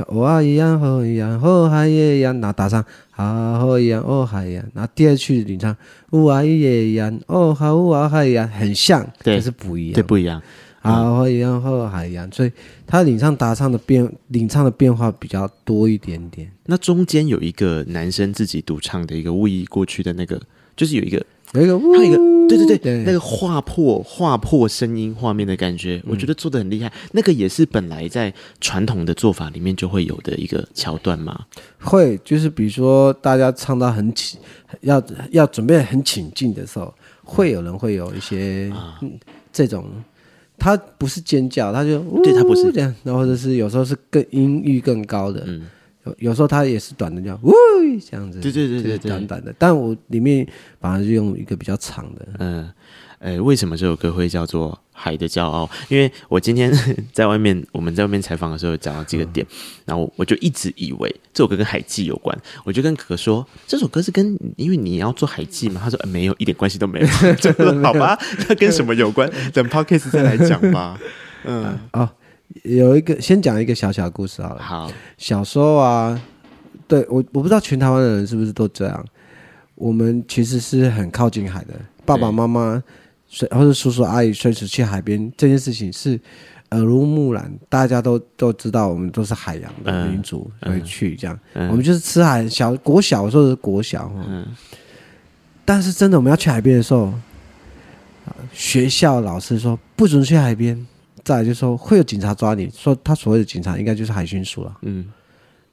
[0.07, 4.65] 哦啊一样，哦一样，哦海也一样，那搭上啊哦一样，哦海一样。
[4.73, 5.77] 然后第二句领唱，
[6.09, 10.41] 呜啊耶一样，哦好呜啊海一样，很像，对可是不一样，对，不一样。
[10.81, 12.51] 啊哦一样，哦海一样，所以
[12.87, 16.51] 他领唱搭唱的变，领唱的变化比较多一点点。
[16.65, 20.41] 那中间有一个男生自己独唱的一个位移过去的那个，
[20.75, 21.23] 就是有一个。
[21.53, 26.91] 有一个，还有一个，对对对，对那个划破划破声音画面的感觉，嗯、我觉得做的很厉害。
[27.11, 28.31] 那个也是本来在
[28.61, 31.45] 传统的做法里面就会有的一个桥段吗？
[31.79, 34.37] 会，就是比如说大家唱到很起，
[34.81, 36.93] 要要准备很请进的时候，
[37.23, 39.19] 会有人会有一些、啊嗯、
[39.51, 39.85] 这种，
[40.59, 45.43] 他不是尖叫，他就对他不是这样，然后或者是有时候是更音域更高的。
[45.47, 45.67] 嗯
[46.17, 47.51] 有时候它也是短的，叫“呜”
[48.09, 49.53] 这样子，对对对对对，短短的。
[49.57, 50.47] 但我里面
[50.79, 52.27] 反而是用一个比较长的。
[52.39, 52.71] 嗯，
[53.19, 55.65] 呃，为什么这首歌会叫做《海的骄傲》？
[55.89, 56.71] 因为我今天
[57.13, 62.35] 在外面，我们在外面采访的时候讲到这个点，嗯、然后我就一直以为这首歌跟海记有关。
[62.63, 65.81] 我就跟可可说，这首歌是跟因为你要做海记嘛？
[65.83, 67.07] 他说、呃、没有，一点关系都没有。
[67.35, 69.29] 就说好吧，那跟什么有关？
[69.53, 70.99] 等 Podcast 再来讲吧。
[71.45, 72.09] 嗯，哦，
[72.63, 74.61] 有一个先讲一个小小的故事好了。
[74.61, 76.21] 好，小时候啊，
[76.87, 79.05] 对我我不知道全台湾的人是不是都这样。
[79.75, 81.73] 我们其实是很靠近海的，
[82.05, 82.83] 爸爸妈妈
[83.27, 86.19] 随或者叔叔阿姨随时去海边，这件事情是
[86.71, 91.39] 耳濡目染，大家都都知道，我们都是海洋的民族，会、嗯、去这样。
[91.53, 94.45] 嗯、我们就是吃海，小国小的时候是国小，嗯。
[95.63, 97.13] 但是真的我们要去海边的时候，
[98.51, 100.85] 学校老师说不准去海边，
[101.23, 105.05] 再来就是说会有警察抓你，说他所谓的警察应该就是海巡署了，嗯。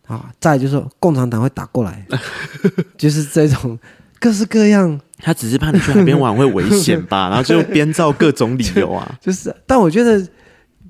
[0.06, 2.06] 啊，再来就是说共产党会打过来，
[2.96, 3.76] 就是这种
[4.20, 5.00] 各式各样。
[5.18, 9.10] 他只是怕你去海边玩会危险吧， 然后就编造各种理由啊。
[9.20, 10.24] 就是，但我觉得，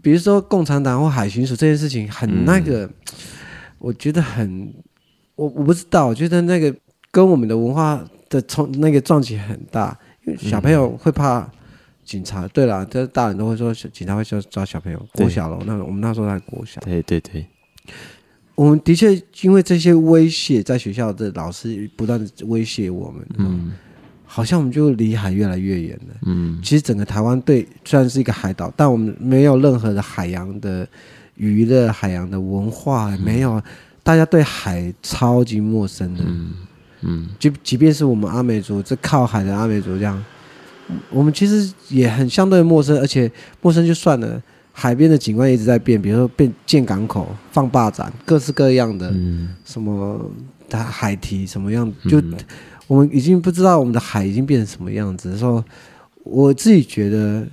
[0.02, 2.94] 比如说共产党或海巡署这件事情很那个，嗯、
[3.78, 4.74] 我觉得很，
[5.36, 6.74] 我我不知道，我觉得那个
[7.10, 9.96] 跟我们的文化的冲那个撞击很大，
[10.26, 11.50] 因为小朋友会怕
[12.06, 12.46] 警察。
[12.46, 15.06] 嗯、对了，这大人都会说警察会说抓小朋友。
[15.12, 16.80] 国小了，那我们那时候在国小。
[16.80, 17.44] 对对对。
[18.54, 23.72] 我们的确因为这些威胁，在学校的老师不断的威胁我们，嗯，
[24.24, 26.14] 好像我们就离海越来越远了。
[26.22, 30.88] 嗯，其实整个台湾对虽然是一个海岛，但我们没有任何的海洋的
[31.34, 33.62] 娱乐、海洋的文化，没有，
[34.02, 36.24] 大家对海超级陌生的。
[36.26, 36.54] 嗯
[37.02, 40.24] 嗯，即即便是我们阿美族，这靠海的阿美族这样，
[41.10, 43.30] 我们其实也很相对陌生，而且
[43.60, 44.42] 陌生就算了。
[44.78, 49.10] 海边的景观一直在变，比如说变建港口、放霸展，各式各样的，
[49.64, 50.30] 什么
[50.68, 52.22] 它海堤什么样，就
[52.86, 55.34] 我们已经不知道我们的海已经变成什么样子。
[55.38, 55.64] 说
[56.24, 57.46] 我自己觉得，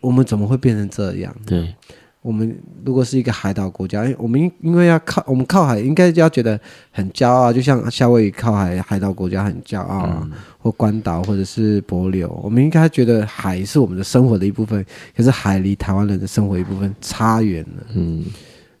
[0.00, 1.36] 我们怎么会变成这样？
[1.44, 1.74] 对。
[2.22, 2.54] 我们
[2.84, 6.60] 如果是一个海岛国家，我们因因为要靠我们靠海，应该要觉得
[6.90, 14.84] 很骄傲，就像夏威夷靠海海岛国家很骄傲啊，嗯、或关岛或者是帛琉，我们应该觉得海是我们的生活的一部分。
[15.16, 18.26] 可是海离台湾人的生活一部分差远了，嗯，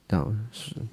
[0.06, 0.38] 这样，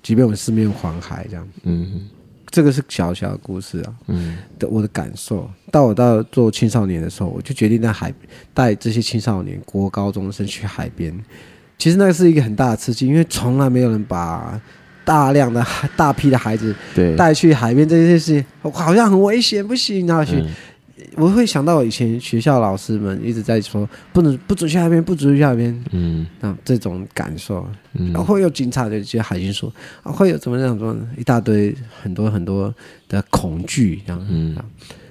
[0.02, 2.08] 即便我们四面环海，这样，嗯，
[2.50, 5.50] 这个是小小的故事啊，嗯，的我的感受。
[5.70, 8.14] 到我到做青少年的时候，我就决定在海
[8.54, 11.14] 带这些青少年国高中生去海边。
[11.78, 14.60] 其实那个是一个很大的刺激，因为从来没有人把
[15.06, 15.66] 大量的
[15.96, 16.76] 大批的孩子
[17.16, 20.36] 带去海边这件事情，好像很危险，不行，然后去。
[20.38, 20.48] 嗯、
[21.16, 25.84] 我会想到我以前学校老师们一直在说，不能不准去海边，不准去海边。
[25.92, 29.72] 嗯，那这种感受，然后会有警察的，就海军说，
[30.04, 32.74] 会有怎么样说，一大堆很多很多
[33.08, 34.28] 的恐惧，这样。
[34.30, 34.56] 嗯。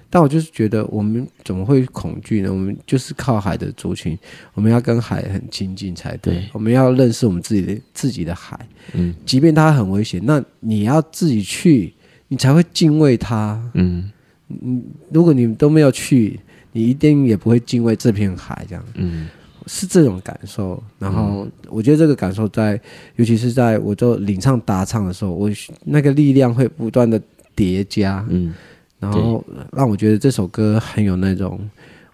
[0.09, 2.51] 但我就是觉得，我们怎么会恐惧呢？
[2.51, 4.17] 我们就是靠海的族群，
[4.55, 6.35] 我们要跟海很亲近才对。
[6.35, 8.59] 对，我们要认识我们自己的自己的海，
[8.95, 11.93] 嗯，即便它很危险，那你要自己去，
[12.29, 13.61] 你才会敬畏它。
[13.75, 14.11] 嗯，
[14.49, 16.39] 嗯，如果你都没有去，
[16.73, 18.85] 你一定也不会敬畏这片海，这样。
[18.95, 19.29] 嗯，
[19.67, 20.81] 是这种感受。
[21.01, 22.81] 然后，我觉得这个感受在，
[23.17, 25.51] 尤其是在我做领唱打唱的时候，我
[25.85, 27.21] 那个力量会不断的
[27.57, 28.25] 叠加。
[28.31, 28.55] 嗯。
[28.99, 31.61] 然后让我觉得这首歌很有那种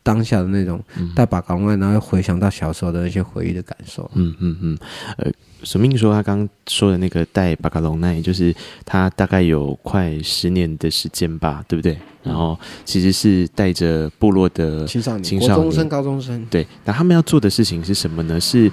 [0.02, 0.82] 当下的那种
[1.14, 4.10] 带把港湾，然后回想到小时候的那些回忆的感受。
[4.14, 4.78] 嗯嗯嗯。
[5.18, 5.30] 呃，
[5.62, 8.52] 索命说他刚刚说的那个带巴卡龙奈，就是
[8.84, 11.96] 他大概有快十年的时间吧，对不对？
[12.24, 16.46] 然后其实是带着部落的青少年、青少年、高中生、高中生。
[16.50, 18.40] 对，那他们要做的事情是什么呢？
[18.40, 18.70] 是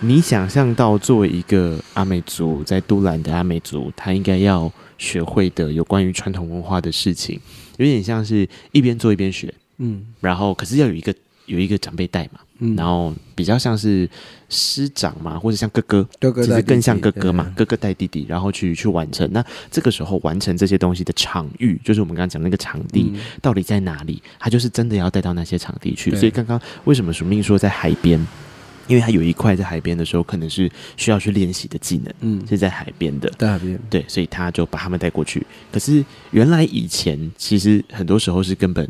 [0.00, 4.72] 你想象到作为一个阿美族，在都兰的阿美族，他应该要。
[4.98, 7.40] 学会的有关于传统文化的事情，
[7.76, 11.14] 有点像是一边做一边学，嗯，然后可是要有一个
[11.46, 14.08] 有一个长辈带嘛，嗯，然后比较像是
[14.48, 19.28] 师长嘛，或者像哥哥，哥哥其实更像哥哥嘛，哥哥带弟弟，然后去去完成。
[19.32, 24.22] 那这个时候完成这些东西的场域，就是我们刚刚讲那个场地到底在哪里？
[24.38, 26.10] 他就是真的要带到那些场地去。
[26.16, 28.26] 所以刚刚为什么署命说在海边？
[28.86, 35.46] 因为他有一块在海边的时候，可能是需要去练习的技能，嗯，是在海边的，在海边，对，所以他就把他们带过去。
[35.72, 38.88] 可是原来以前其实很多时候是根本。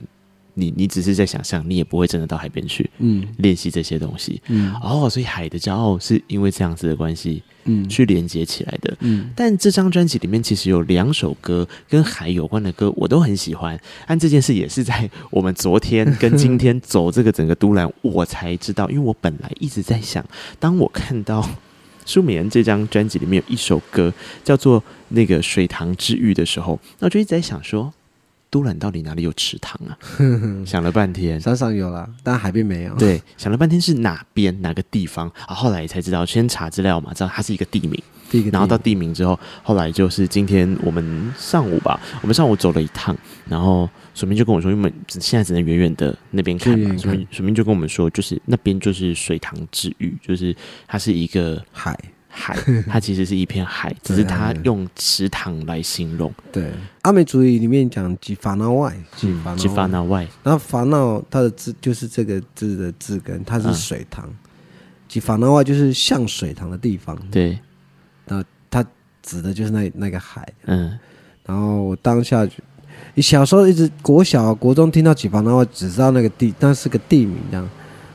[0.59, 9.31] 你你只是在想象，你也不会真的到海边去，嗯，练习这些东西，嗯，哦，所以海的骄傲是因为这样子的关系，嗯，去连接起来的，嗯。
[9.37, 13.79] 但这张专辑里面其实有两首歌跟海有关的歌，我都很喜欢。
[14.07, 20.25] 但这件事也是在我们昨天 跟今天走这个整个都兰，我才知道，因为我本来一直在想，
[20.59, 21.47] 当我看到
[22.07, 24.11] 舒美恩这张专辑里面有一首歌
[24.43, 27.93] 叫做那个水塘之玉的时候，那我就一直在想说。
[28.49, 29.99] 都兰到底哪里有池塘啊？
[30.65, 32.95] 想了半天，山上有啦，但海边没有。
[32.97, 35.55] 对，想了半天是哪边哪个地方啊？
[35.55, 38.03] 后来才知道，先查资料嘛，知道它是一个地名。
[38.29, 43.17] 地名，然后到地名之后，后来就是今天我们上午吧，我们上午走了一趟，
[43.49, 46.97] 然后署名就跟我说，因为现在只能远远的那边看嘛。
[46.97, 50.55] 署名署名就跟我们说，就是那边就是水塘之域，就是
[50.89, 51.97] 它是一个海
[52.37, 52.55] 海，
[52.87, 56.31] 它其实是一片海，只是它用池塘来形容。
[56.53, 56.71] 对，
[57.01, 64.29] 阿美族语里面讲吉法纳外，吉法吉法那外，然后法纳它的字就是这个字的字根，它是水塘，
[65.09, 67.17] 吉法那外就是像水塘的地方。
[67.31, 67.59] 对，
[68.27, 68.85] 那它
[69.23, 70.47] 指的就是那那个海。
[70.67, 70.99] 嗯，
[71.47, 72.53] 然后我当下就，
[73.15, 77.69] 你小时候一直国小国中听到吉法那外，只知道那个地，那是个地名这样。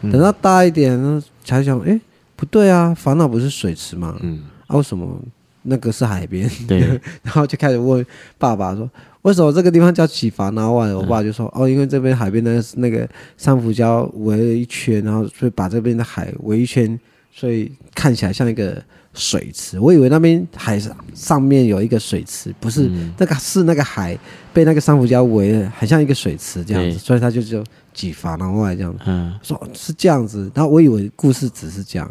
[0.04, 2.00] 等到大一点呢，才想，哎，
[2.42, 4.18] 不对啊，烦恼不是水池吗？
[4.22, 5.16] 嗯，啊，为什么
[5.62, 6.50] 那个是海边？
[6.68, 6.80] 对，
[7.22, 8.04] 然后就开始问
[8.40, 8.90] 爸爸说，
[9.22, 10.92] 为什么这个地方叫吉法那外？
[10.92, 17.00] 我爸就说，哦，因为这边海边的那个珊瑚礁围了一圈，然后所以把这边的海围一圈，
[17.32, 18.84] 所以看起来像一个。
[19.14, 24.18] 水池，我以为那边海上上面有一个水池，不是、嗯、那个是那个海
[24.54, 27.62] 被那个珊瑚礁围了，很像一个水池这样子，所以他就就
[27.94, 32.10] 吉法那外这样子，嗯，说是这样子，然后我以为故事只是这样，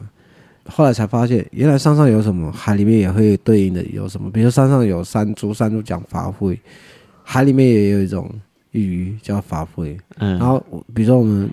[0.70, 6.58] 后来才发现原来山上有什么，海里面也会对应的有什么，比如说山上有山猪，山猪讲法会，
[7.22, 8.30] 海里面也有一种。
[8.72, 10.64] 鱼叫法会，嗯，然后
[10.94, 11.50] 比如说我们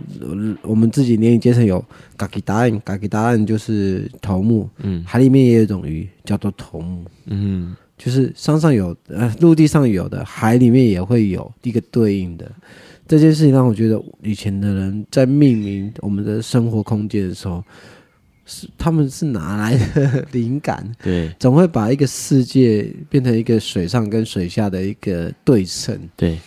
[0.61, 1.83] 我们自己年龄阶层有
[2.15, 12.51] 嘎吉达案，嘎吉达案就是头目，嗯，海里面也有一种鱼叫做头目，嗯，就是山上有呃陆地上有的，海里面也会有一个对应的。
[13.07, 17.63] 这件事情让我觉得以前的人在命名我们的生活空间的时候，
[18.47, 20.89] 是他们是哪来的灵感？
[21.03, 26.39] 对，总会把一个世界变成一个水上跟水下的一个对称，对。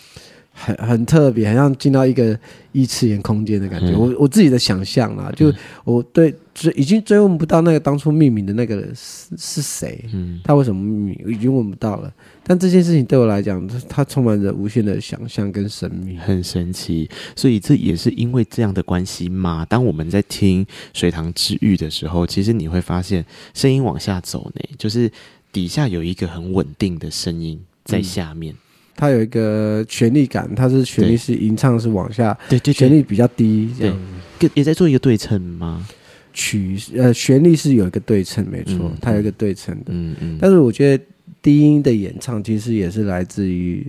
[0.63, 2.37] 很很特别，好像进到一个
[2.71, 3.87] 异次元空间的感觉。
[3.89, 5.51] 嗯、我我自己的想象啦，就
[5.83, 12.13] 我对追已经追问不到那个当初命名的那个人是是谁，嗯，他为什么命名，已经问不到了。
[12.43, 17.09] 但这件事情对我来讲，它充满着无限的想象跟神秘，很神奇。
[17.35, 19.65] 所以这也是因为这样的关系嘛。
[19.65, 25.09] 当我们在听水塘之玉的时候，其实你会发现声音往下走呢，就是
[25.51, 28.53] 底下有一个很稳定的声音在下面。
[28.53, 28.57] 嗯
[28.95, 33.97] 它有一个旋律感，它是旋律是吟唱是往下，对对，旋律比较低，这样
[34.37, 35.87] 对，也在做一个对称吗？
[36.33, 40.37] 曲呃，旋律是有一个对称，没错，嗯、它有一个对称的，嗯嗯。
[40.39, 41.03] 但是我觉得
[41.41, 43.85] 低音的演唱其实也是来自于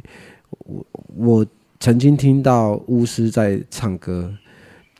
[0.58, 0.86] 我，
[1.16, 1.46] 我
[1.78, 4.32] 曾经听到巫师在唱歌，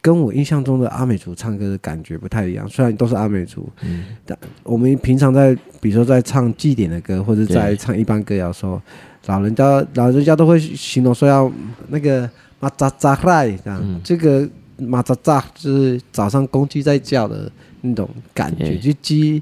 [0.01, 2.69] 跟我印象中的阿美族唱歌的感觉不太一样。
[2.69, 8.81] 虽然都是阿美族，嗯，但我们平常在比如说在唱祭典的歌，或者在唱一般歌谣的时候。
[9.27, 11.51] 老人家，老人家都会形容说要
[11.89, 14.49] 那个马扎扎来，这样，嗯、这个
[14.79, 17.51] 马扎扎就是早上公鸡在叫的
[17.83, 19.41] 那种感觉，欸、就鸡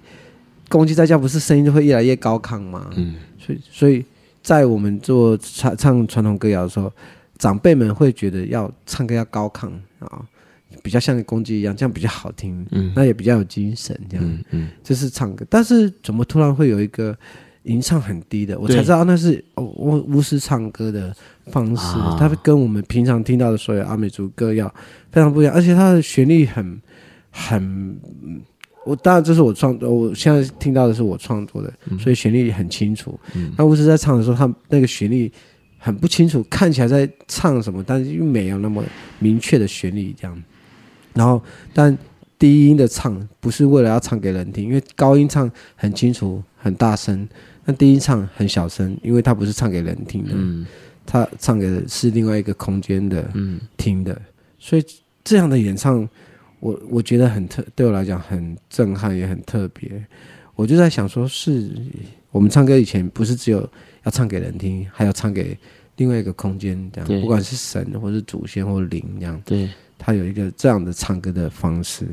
[0.69, 2.91] 公鸡在叫，不是声音就会越来越高亢吗？
[2.95, 4.05] 嗯，所以所以
[4.43, 6.93] 在我们做唱唱传统歌谣的时候，
[7.39, 9.71] 长辈们会觉得要唱歌要高亢
[10.01, 10.23] 啊，
[10.83, 17.17] 比较像公鸡一样，这样比较好听，嗯，那也比较有精神，这样，嗯，嗯，这是唱歌，但是怎么突然会有一个？
[17.65, 21.15] 吟唱很低的，我才知道那是哦，巫巫师唱歌的
[21.47, 21.83] 方式，
[22.19, 24.73] 它跟我们平常听到的所有阿美族歌谣
[25.11, 26.81] 非常不一样，而且它的旋律很
[27.31, 27.97] 很，
[28.85, 33.19] 我当然这是我创，我现在听到的是我创作的，所以旋律很清楚。
[33.57, 35.31] 那巫师在唱的时候，他那个旋律
[35.79, 38.83] 很不清楚，看起来在唱什么，但是又没有那么
[39.19, 40.43] 明确的旋律这样。
[41.13, 41.43] 然后，
[41.75, 41.97] 但
[42.39, 47.27] 低音的唱不是为了要唱给人听，因为高音唱很清楚、很大声。
[47.65, 50.67] 那第一唱很小声，因为他不是唱给人听的，嗯、
[51.05, 54.23] 他唱给的是另外一个空间的嗯听的，嗯、
[54.59, 54.85] 所以
[55.23, 56.09] 这样的演唱，
[56.61, 60.03] 我我觉得很特，对我来讲很震撼，也很特别。
[60.57, 61.71] 我就在想说，是
[62.31, 63.61] 我们唱歌以前不是只有
[64.05, 65.57] 要唱给人听，还要唱给
[65.97, 72.07] 另外一个空间，这样不管是神或是祖先或灵这样，对，他有一个这样的唱歌的方式。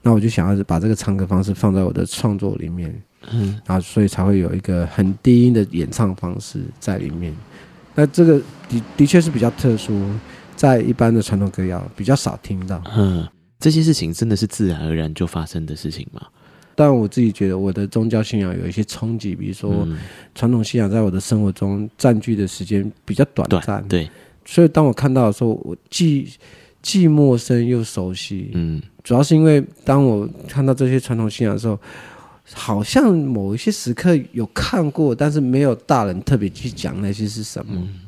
[0.00, 2.94] 那我就想要把这个唱歌方式放在我的创作里面。
[3.30, 7.34] 嗯，然后所以才会有一个很低音的演唱方式在里面。
[7.94, 8.38] 那这个
[8.70, 10.02] 的的确是比较特殊，
[10.56, 12.82] 在一般的传统歌谣比较少听到。
[12.96, 13.28] 嗯，
[13.60, 16.22] 这些事情真的是自然而然就发生的事情吗？
[16.74, 19.86] 但我自己觉得我的宗教信仰有一些冲击，比如说
[20.34, 23.86] 传统信仰在我的生活中占据的时间比较短暂。
[23.86, 24.08] 对，
[24.46, 26.26] 所以当我看到的时候，我既
[26.80, 28.52] 既陌生又熟悉。
[28.54, 31.78] 嗯，主要是因为当我看到这些传统信仰的时候。
[32.52, 38.00] 好像某一些时刻有看过，但是没有大人特别去讲那些是什么，嗯、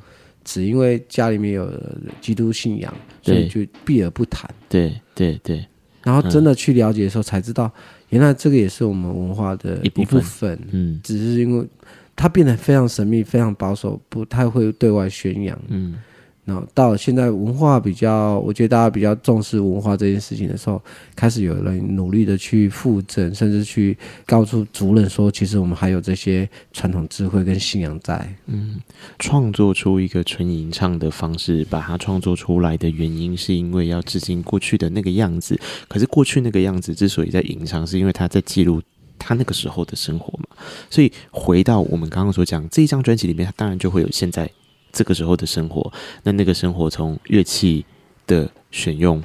[0.45, 1.73] 只因为家里面有
[2.21, 4.49] 基督信仰，所以就避而不谈。
[4.69, 5.65] 对对对。
[6.03, 7.71] 然后真的去了解的时候，才知道
[8.11, 10.21] 原来这个也是我们文化的一部分。
[10.21, 11.67] 部分嗯，只是因为
[12.15, 15.59] 它变得非常神秘、非常保守，不太会对外宣扬。
[15.69, 15.99] 嗯，
[16.47, 20.83] 那到现在文化比较，我觉得大家比较重视文化这件事情的时候，
[21.17, 28.37] 开始有人努力的去复振，甚至去告诉族人说，其实我们还有这些传统智慧跟信仰在。
[28.47, 28.79] 嗯，
[29.19, 35.59] 创作出一个纯吟唱的方式，把它创作出来的原因，是因为要致敬过去的那个样子。
[35.89, 38.83] 可是过去那个样子之所以在吟唱，是因为他在记录
[39.19, 40.45] 他那个时候的生活嘛。
[40.91, 44.51] 所以回到我们刚刚所讲这一张专辑里面，它当然就会有现在。
[44.95, 45.93] 这个时候的生活，
[46.23, 47.85] 那那个生活从乐器
[48.27, 49.21] 的选用，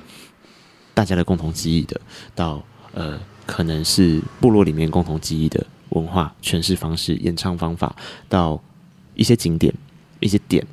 [0.95, 2.01] 大家的共同记忆的，
[2.33, 2.61] 到
[2.93, 7.95] 呃，可能是部落里面共同记忆的文化诠释方式、演唱方法，
[8.27, 8.59] 到
[9.13, 9.71] 一些景点、
[10.19, 10.65] 一些点，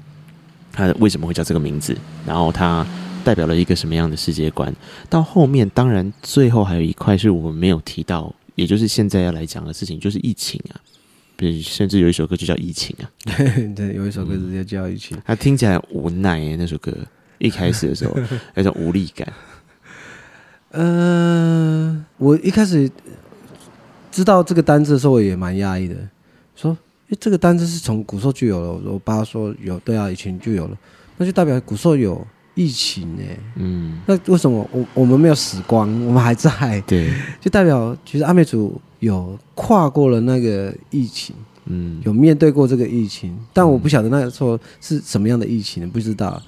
[0.73, 1.95] 它为什么会叫这个名字？
[2.27, 2.85] 然后它
[3.23, 4.75] 代表了一个什么样的世界观？
[5.11, 10.81] 到后面，当然最后还有一块是我们没有提到，也就是现在要来讲的事情，就是疫情啊。
[11.37, 13.11] 比，甚至有一首歌就叫《疫情》啊，
[13.77, 16.93] 对，有一首歌直接叫《疫情》，它听起来无奈诶，那首歌
[17.39, 18.17] 一开始的时候
[18.55, 19.31] 那种无力感。
[20.71, 22.91] 呃，我一开始
[24.11, 25.95] 知道这个单字的时候，我也蛮压抑的，
[26.55, 26.77] 说，
[27.09, 28.93] 诶，这个单字是从古时候就有了。
[28.93, 30.77] 我爸说有，对啊，以前就有了，
[31.17, 32.27] 那就代表古时候有
[32.57, 33.39] 疫情诶。
[33.55, 34.69] 嗯，那为什么？
[34.73, 36.81] 我我们没有死光， 我们还在？
[36.89, 38.81] 对，就代表其实阿美族。
[39.01, 41.37] 有跨过了那个疫情，
[41.67, 46.43] 嗯，有面对过这个疫情，但我不晓得那个时候是什么样的疫情，不知道，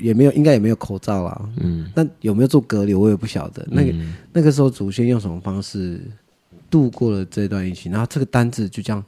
[0.00, 3.64] 也没有，应该也没有口罩啦，嗯，但有没有做隔离，我也不晓得。
[3.70, 3.94] 那个
[4.32, 6.00] 那个时候祖先用什么方式
[6.70, 9.04] 度过了这段疫情，然后这个单子就这样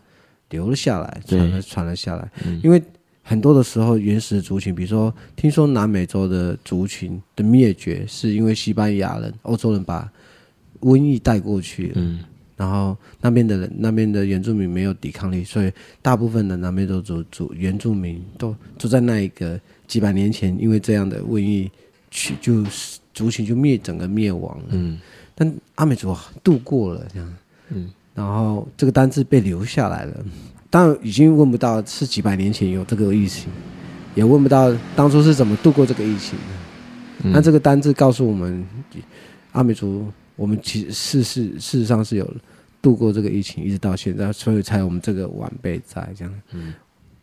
[0.50, 2.30] 留了下来，传了传了下来。
[2.62, 2.80] 因为
[3.22, 10.10] 很多的时候，原始族群，比如说，听说南美洲的族群的灭绝，是因为西班牙人、欧洲人把
[10.80, 12.20] 瘟疫带过去了，嗯。
[12.54, 19.58] 然后那边的人，那边的原住民没有抵抗力，所以大部分的南美洲族族原住民都就在那一个
[19.88, 21.68] 几百年前，因为这样的瘟疫，
[22.10, 24.64] 去就是族群就灭整个灭亡了。
[24.70, 25.00] 嗯，
[25.34, 26.14] 但阿美族
[26.44, 27.36] 度过了这样，
[27.70, 30.24] 嗯，然后这个单字被留下来了。
[30.70, 33.50] 当然已经问不到是几百年前有这个疫情，
[34.14, 37.30] 也问不到当初是怎么度过这个疫情的。
[37.30, 38.66] 那、嗯、这个单字告诉我们，
[39.52, 40.06] 阿美族。
[40.34, 42.28] 我们其实事实事实上是有
[42.80, 46.34] 度过这个疫情，一直到现在，所以才有我们这个晚辈在这样。
[46.52, 46.72] 嗯，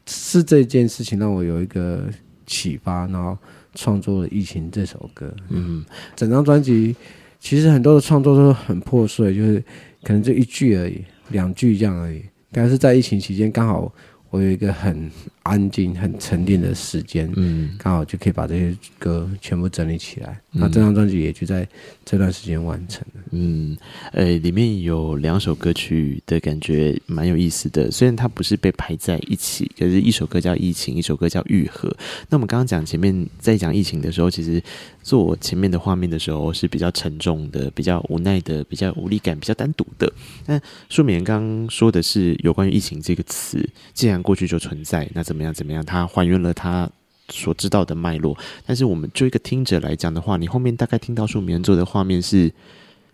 [0.05, 2.03] 是这件事情让我有一个
[2.45, 3.35] 启发，然后
[3.73, 5.33] 创作了《疫情》这首歌。
[5.49, 5.83] 嗯，
[6.15, 6.95] 整张专辑
[7.39, 9.61] 其实很多的创作都很破碎，就是
[10.03, 12.23] 可能就一句而已，两句这样而已。
[12.51, 13.93] 但是在疫情期间，刚好。
[14.31, 15.09] 我有一个很
[15.43, 20.39] 安静、很沉淀的时间，嗯，刚好就可以把这些歌全部整理起来。
[20.51, 21.67] 那、嗯、这张专辑也就在
[22.03, 23.21] 这段时间完成了。
[23.31, 23.77] 嗯，
[24.11, 31.89] 呃，里面有两首歌曲的感觉蛮有意思的，虽然它不是被排在一起，可是一首歌叫《疫情》，一首歌叫《愈合》。
[32.29, 34.61] 那我们刚刚讲前面在讲疫情的时候，其实
[35.03, 40.11] 做前面的画面的时候是比较沉重的、比较无奈的、比较无力感、比较单独的。
[40.47, 40.59] 那
[40.89, 45.53] 舒美妍刚刚说的是有关于“疫情”这个词，既然过去就存在，那怎么样？
[45.53, 45.85] 怎么样？
[45.85, 46.89] 他还原了他
[47.29, 48.35] 所知道的脉络。
[48.65, 52.51] 但是，我们就一个听者来讲的话，你后面大概听到舒美妍做的画面是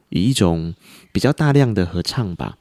[0.08, 0.74] 以一种
[1.12, 2.58] 比较大量的合唱吧，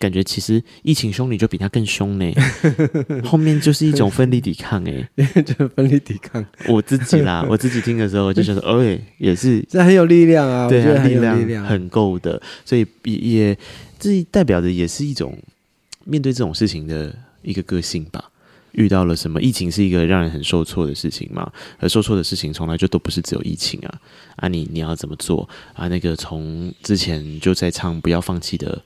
[0.00, 2.34] 感觉其实疫情凶你就比他更凶呢。
[3.22, 5.08] 后面就是一种奋力抵抗，哎，
[5.46, 6.44] 就奋力抵抗。
[6.66, 8.82] 我自己啦，我自己听的时候就觉得，哦，
[9.18, 12.42] 也是这很有力量啊，对啊，很有力量，很够的。
[12.64, 13.58] 所以也也
[14.00, 15.38] 这代表的也是一种
[16.04, 17.14] 面对这种事情的。
[17.46, 18.24] 一个个性吧，
[18.76, 19.40] 遇到了什么？
[19.42, 24.00] 疫情是一个让人很受挫的事情嘛，而受挫的事情从来就都不是只有疫情啊
[24.36, 24.48] 啊！
[24.48, 25.88] 你你要怎么做啊？
[25.88, 28.80] 那个从之前就在唱不要放弃的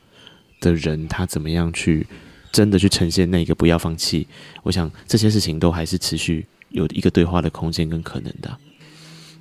[0.60, 2.06] 的人，他怎么样去
[2.50, 4.26] 真的去呈现那个不要放弃？
[4.62, 8.56] 我想这些事情都还是持续有一个对话的空间跟可能的。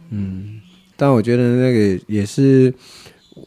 [0.10, 0.60] 嗯，
[0.98, 2.74] 但我觉得那个也是。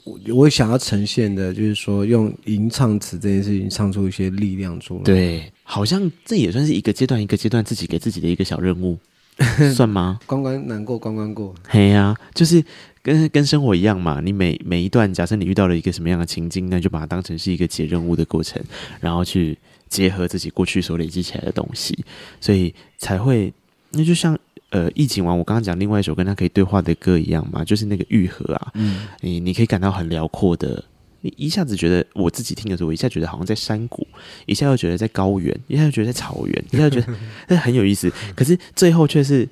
[0.04, 5.02] 我我想要呈现的，就是说用吟唱词这件事情唱出一些力量出来。
[5.04, 8.98] 对，好像这也算是一个阶段一个阶段自己给自己的一个小任务，
[9.74, 10.18] 算吗？
[10.26, 11.54] 关关难过关关过。
[11.68, 12.64] 嘿呀、啊，就是
[13.02, 14.20] 跟跟生活一样嘛。
[14.20, 18.60] 你每每一段，假设你遇到了一个什么样的情境，那就把它当成是一个解任务的过程，
[19.00, 19.56] 然后去
[19.88, 21.96] 结合自己过去所累积起来的东西，
[22.40, 23.52] 所以才会
[23.90, 24.38] 那就像。
[24.72, 30.82] 呃，疫情完，我刚刚讲另外一首跟他可以对话的歌一样嘛，就是那个愈合啊，嗯，你你可以感到很辽阔的，
[31.20, 34.06] 你一下子觉得我自己听的时候，我一下觉得好像在山谷，
[34.46, 37.14] 一下又觉得在高原，一下又觉得在草原，一下又觉得
[37.48, 39.46] 那 很有意思，可是最后却是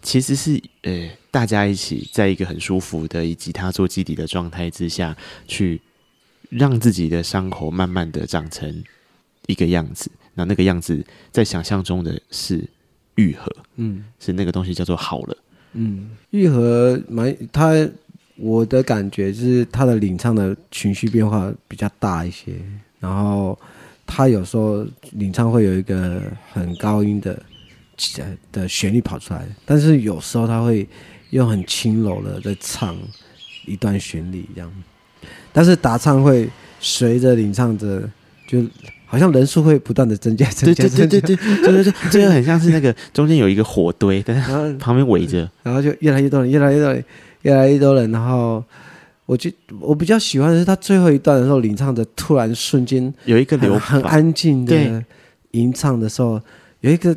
[0.00, 5.14] 其实是呃大家一起在一个很舒服的以吉他做基底的状态之下
[5.46, 5.78] 去
[6.48, 8.82] 让自己的伤口慢慢的长成
[9.46, 12.64] 一个样子，那那个样子在想象中的是。
[13.18, 15.36] 愈合，嗯，是那个东西叫做好了，
[15.72, 17.74] 嗯，愈合蛮他，
[18.36, 22.52] 我的感觉就是他的领唱的情绪变化比较大一些，
[23.00, 23.58] 然后
[24.06, 27.42] 他有时候领唱会有一个很高音的
[28.52, 30.88] 的旋律跑出来，但是有时候他会
[31.30, 32.96] 用很轻柔的在唱
[33.66, 34.72] 一段旋律这样，
[35.52, 36.48] 但是打唱会
[36.78, 38.08] 随着领唱者
[38.46, 38.64] 就。
[39.10, 47.02] 好像人数会不断的增加，增加，对对对对对，就是这个很像是那个中间有一个火堆，然后旁边围着，然后就越来越多人，越来越多人，
[47.40, 48.12] 越来越多人。
[48.12, 48.62] 然后
[49.24, 49.50] 我就
[49.80, 55.02] 我比较喜欢的是他最后一段的时候，领唱的突然瞬间有一个流很安静的
[55.52, 56.38] 吟唱的时候，
[56.82, 57.16] 有一个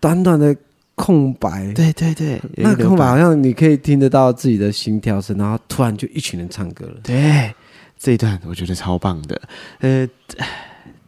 [0.00, 0.56] 短短的
[0.96, 6.96] 空白，对对对，那空白好像你可以听得到自己的心跳声，然后突然就一群人唱歌了。
[7.04, 7.54] 对，
[7.96, 9.40] 这一段我觉得超棒的，
[9.78, 10.08] 呃。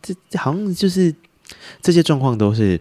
[0.03, 1.14] 这好像就是
[1.82, 2.80] 这些状况都是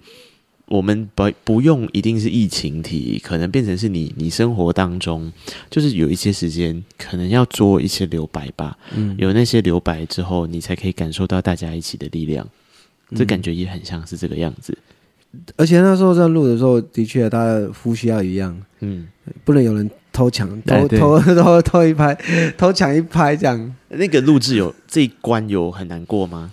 [0.67, 5.32] 我们不不用一定是疫情体，可能变成是你你生活当中
[5.70, 8.78] 就是有一些时间可能要做一些留白吧。
[8.95, 12.47] 嗯，有那些留白之后，你才可以感受到大家一起的力量。
[13.15, 14.78] 这感觉也很像是这个样子。
[15.34, 18.55] 嗯，而且那时候在录的时候，的确大家呼吸要一样。
[18.82, 19.07] 嗯，
[19.43, 22.15] 不能有人偷抢偷偷偷偷一拍，
[22.55, 23.76] 偷抢一拍这样。
[23.88, 26.51] 那个录制有这一关有很难过吗？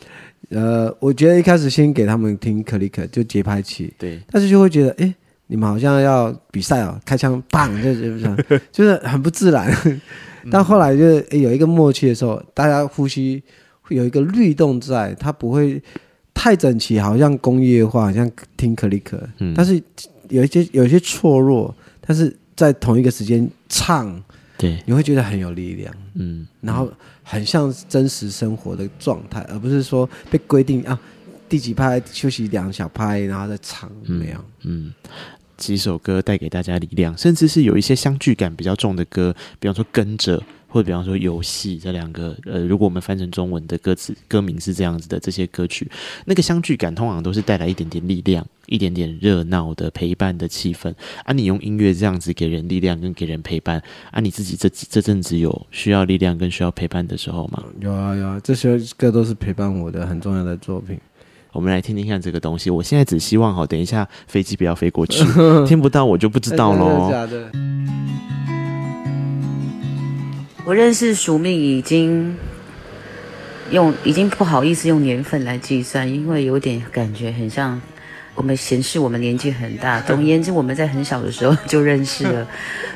[0.51, 5.15] 呃，我觉得一开始先给他们听 click 就节拍器，对，但是就会觉得，哎，
[5.49, 8.21] 你们好像要比赛哦，开枪，棒，就是
[8.71, 9.73] 就是很不自然。
[10.51, 13.43] 但后来就是有一个默契的时候，大家呼吸
[13.81, 15.83] 会有一个律动在，它不会
[16.33, 19.83] 太整齐，好像工业化，好像听 click，嗯，但是
[20.29, 24.23] 有一些有一些错落，但是在同一个时间唱。
[24.59, 26.91] 对，你会觉得很有力量，嗯，然后
[27.29, 30.97] 很像真实生活的状态，而不是说被规定啊，
[31.49, 34.95] 第几拍休息两小拍，然后再唱那样，嗯，
[35.57, 40.41] 几首歌带给大家力量，甚至是有一些相聚感比较重的歌，比方说跟着。
[40.69, 45.91] 或者比方说游戏这两个，呃，如果我们翻成中文的歌词歌名是这样子的，这些歌曲
[46.25, 50.93] 那个相聚感通常都是带来一点点力量，一点点热闹的陪伴的气氛。
[51.25, 57.63] 啊，你用音乐这样子给人力量跟给人陪伴，啊，你自己这这阵子有需要力量跟需要陪伴的时候吗？
[57.81, 60.99] 有啊有啊，这些歌都是陪伴我的很重要的作品。
[61.53, 62.69] 我们来听听看这个东西。
[62.69, 65.25] 我现在只希望哈，等一下飞机不要飞过去，
[65.67, 67.11] 听不到我就不知道喽。
[67.11, 67.51] 假的。
[70.67, 72.37] 我认识署名已经
[73.71, 77.81] 用已经不好意思用年份来计算，因为有点感觉很像
[78.35, 80.01] 我们显示我们年纪很大。
[80.01, 82.45] 总而言之，我们在很小的时候就认识了。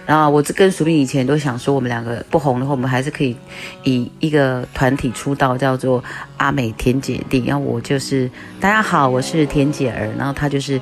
[0.04, 3.36] 然后我这跟署名以前都想说，我们两个不红的话，我们还是可以
[3.84, 6.02] 以一个团体出道，叫做
[6.38, 7.44] 阿美甜姐弟。
[7.46, 10.80] 然后我就是大家好，我是甜姐儿，然后他就是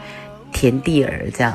[0.55, 1.55] 甜弟儿这样。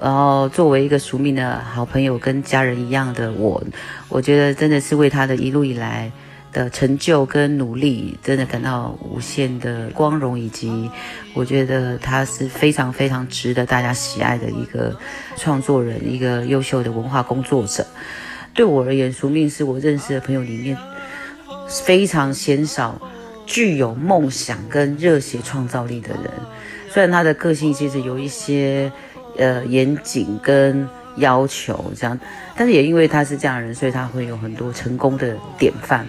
[0.00, 3.62] 然后作为一个署名的好朋友跟家人一样的我，
[4.08, 6.10] 我觉得真的是为他的一路以来
[6.52, 10.90] 的成就跟努力，真的感到无限的光荣，以及
[11.34, 14.98] 我觉得他是非常非常值得大家喜爱的一个
[15.36, 17.86] 创作人，一个优秀的文化工作者。
[18.54, 20.74] 对我而言，署名是我认识的朋友里面
[21.68, 22.98] 非常鲜少
[23.44, 26.30] 具有梦想跟热血创造力的人。
[26.88, 28.90] 虽然他的个性其实有一些。
[29.40, 30.86] 呃，严谨跟
[31.16, 32.20] 要求这样，
[32.54, 36.06] 但是也因为他是这样的人，所以他会有很多成功的典范。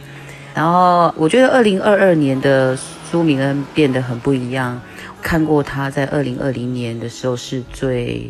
[0.53, 2.75] 然后我觉得二零二二年的
[3.09, 4.79] 苏明恩变得很不一样。
[5.21, 8.29] 看过他在二零二零年的时候是最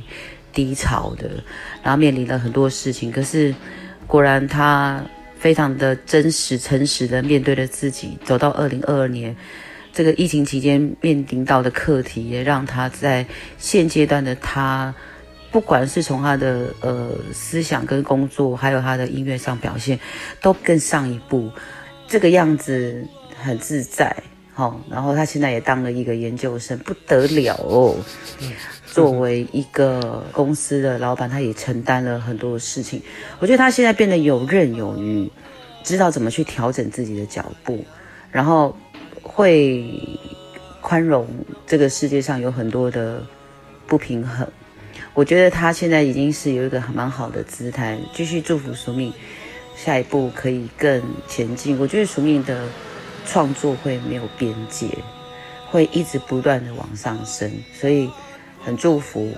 [0.53, 1.29] 低潮的，
[1.81, 3.55] 然后面临了很多事情，可是
[4.05, 5.01] 果然他
[5.39, 9.35] 非常的真实、诚实的面对了自己，走到二零二二年。
[9.93, 13.25] 这个疫情期间面临到的课题，也让他在
[13.57, 14.95] 现阶段的他，
[15.51, 19.99] 不管是从他的呃思想跟工作，还有他的音乐上表现，
[20.41, 21.51] 都更上一步。
[22.07, 23.05] 这个样子
[23.43, 24.15] 很自在，
[24.53, 24.81] 好、哦。
[24.89, 27.95] 然后他现在也当了一个研究生，不得了哦。
[28.85, 33.01] 作为一个公司的老板，他也承担了很多事情。
[33.39, 35.29] 我觉得他现在变得游刃有余，
[35.83, 37.83] 知道怎么去调整自己的脚步，
[38.31, 38.73] 然后。
[39.41, 39.83] 会
[40.81, 41.27] 宽容
[41.65, 43.25] 这个世界上有很多的
[43.87, 44.47] 不平衡，
[45.15, 49.11] 我觉得他现在已经是有一个蛮好的姿态，继续祝福署名
[49.75, 51.75] 下一步可以更前进。
[51.79, 52.67] 我觉得署名的
[53.25, 54.89] 创作会没有边界，
[55.71, 58.07] 会一直不断的往上升，所以
[58.63, 59.33] 很祝福，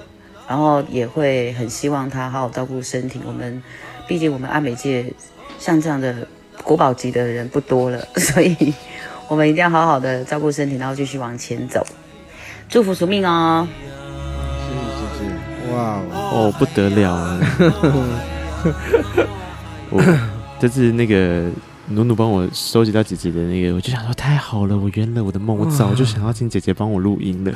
[0.49, 3.21] 然后也会很希望他好好照顾身体。
[3.25, 3.63] 我们
[4.05, 5.05] 毕竟我们阿美界
[5.59, 6.27] 像这样的
[6.61, 8.73] 国宝级的人不多了，所以。
[9.33, 11.83] 我们一定要好好的照顾身体，然后继续往前走。
[12.69, 13.67] 祝福宿命哦！
[14.69, 15.73] 谢谢谢谢。
[15.73, 17.39] 哇哦，不得了了！
[19.89, 20.03] 我
[20.59, 21.49] 这次那个
[21.87, 27.51] 努努帮我收集到姐姐的那个，我就想说太好了，我圆了我的梦，我早就想要请姐姐帮我录音了。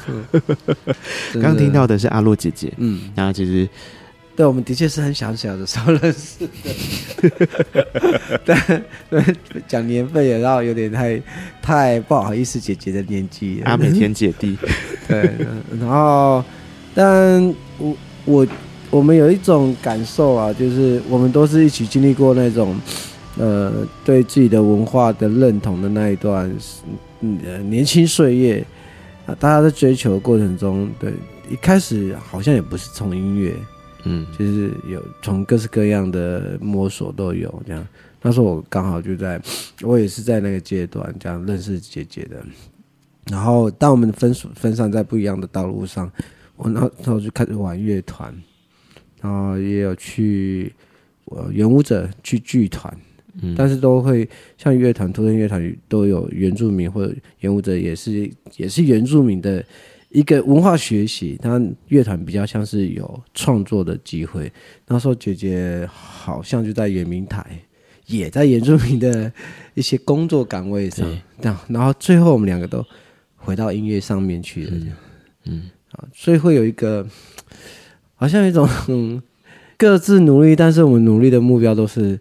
[1.40, 3.70] 刚听到的是阿洛姐姐，嗯，然后其实。
[4.38, 6.48] 对，我们的确是很小小的时候认识
[8.46, 9.26] 的， 但
[9.68, 11.20] 讲年份也让有点太
[11.60, 14.56] 太不好意思，姐姐的年纪，阿美天姐弟，
[15.10, 15.32] 对，
[15.80, 16.44] 然后，
[16.94, 17.44] 但
[17.80, 18.48] 我我
[18.92, 22.80] 我们有一种感受啊，就是我们都是一起经历过那种，
[23.40, 23.74] 呃，
[24.06, 26.48] 对自己的文化的认同的那一段，
[27.44, 28.64] 呃，年轻岁月
[29.26, 31.12] 啊，大家在追求的过程中，对，
[31.50, 33.52] 一开始好像也不是从音乐。
[34.08, 37.86] 嗯，就是有从各式各样的摸索都有这样。
[38.22, 39.40] 那时候我刚好就在，
[39.84, 42.44] 我也是在那个阶段这样认识姐姐的。
[43.30, 46.12] 然后当我们分属分散在不一样的道路上，
[46.56, 48.34] 我那时候就开始玩乐团，
[49.22, 50.74] 然后也有去
[51.26, 52.92] 呃原舞者去剧团，
[53.42, 54.28] 嗯，但是都会
[54.58, 59.64] 像乐团、土生乐团都有原住民或者原舞者也是也是原住民的。
[60.10, 64.52] 一个文化学习，他乐团比较像是有创作的机会。
[64.88, 67.46] 那时候姐姐好像就在圆明台，
[68.06, 69.32] 也在原住民的
[69.74, 71.06] 一些工作岗位上。
[71.42, 72.84] 这样，然后最后我们两个都
[73.36, 74.72] 回到音乐上面去了。
[74.72, 74.96] 这样，
[75.44, 77.06] 嗯，啊，所以会有一个
[78.16, 79.22] 好像有一种嗯
[79.78, 82.18] 各自努力，但是我们努力的目标都是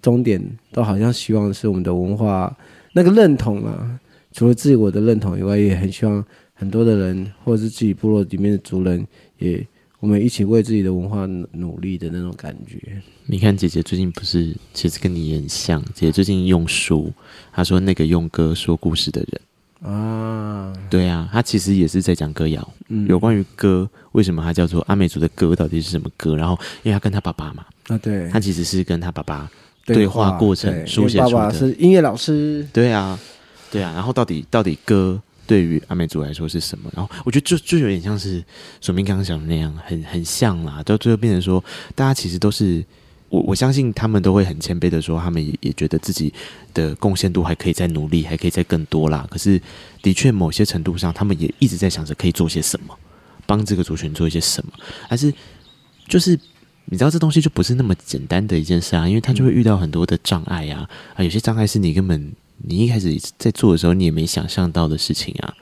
[0.00, 2.56] 终点，都好像希望是我们的文化
[2.94, 4.00] 那个认同啊。
[4.32, 6.24] 除了自己我的认同以外，也很希望。
[6.58, 9.06] 很多的人，或者是自己部落里面的族人，
[9.38, 9.64] 也
[10.00, 12.78] 我们一起为自己的文化努力的那种感觉。
[13.26, 15.82] 你看，姐姐最近不是，其实跟你也很像。
[15.94, 17.12] 姐姐最近用书，
[17.52, 26.36] 她说那个用歌说故事的人啊，对啊，她其实也是在讲歌谣，嗯，有关于歌，为什么她叫做阿美族的歌，到底是什么歌？
[26.36, 29.50] 然后，因为她跟她爸爸嘛，啊，对，她其实是跟她爸爸
[29.84, 31.36] 对话过程书写出来的。
[31.36, 33.18] 爸爸是音乐老师，对啊，
[33.70, 35.20] 对啊，然后到底到底歌。
[35.46, 36.90] 对于阿美族来说是什么？
[36.94, 38.44] 然后我觉得就就有点像是
[38.80, 40.82] 索明刚刚讲的那样，很很像啦。
[40.82, 41.62] 到最后变成说，
[41.94, 42.84] 大家其实都是
[43.28, 46.32] 我我相信他们都会很谦卑的说，他们也也觉得自己
[46.74, 49.26] 的贡献度还可以再努力，还可以再更多啦。
[49.30, 49.60] 可是
[50.02, 52.96] 的确某些程度上，他们也一直在想着可以做些什么，
[53.46, 54.72] 帮这个族群做一些什么。
[55.08, 55.32] 还是
[56.08, 56.38] 就是
[56.86, 62.32] 你知道这东西就不是那么简单的一件事啊，因为他就会遇到很多的障碍啊啊，有些障碍是你根本。
[62.58, 65.54] 你一开始在做的时候，你也没想象到的事情啊，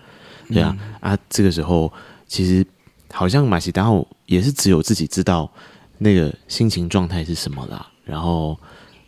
[0.49, 1.93] 对啊，嗯、啊，这个时候
[2.27, 2.65] 其实
[3.13, 5.51] 好像马西达奥也是只有自己知道
[5.99, 7.87] 那个心情状态是什么啦。
[8.05, 8.59] 然后，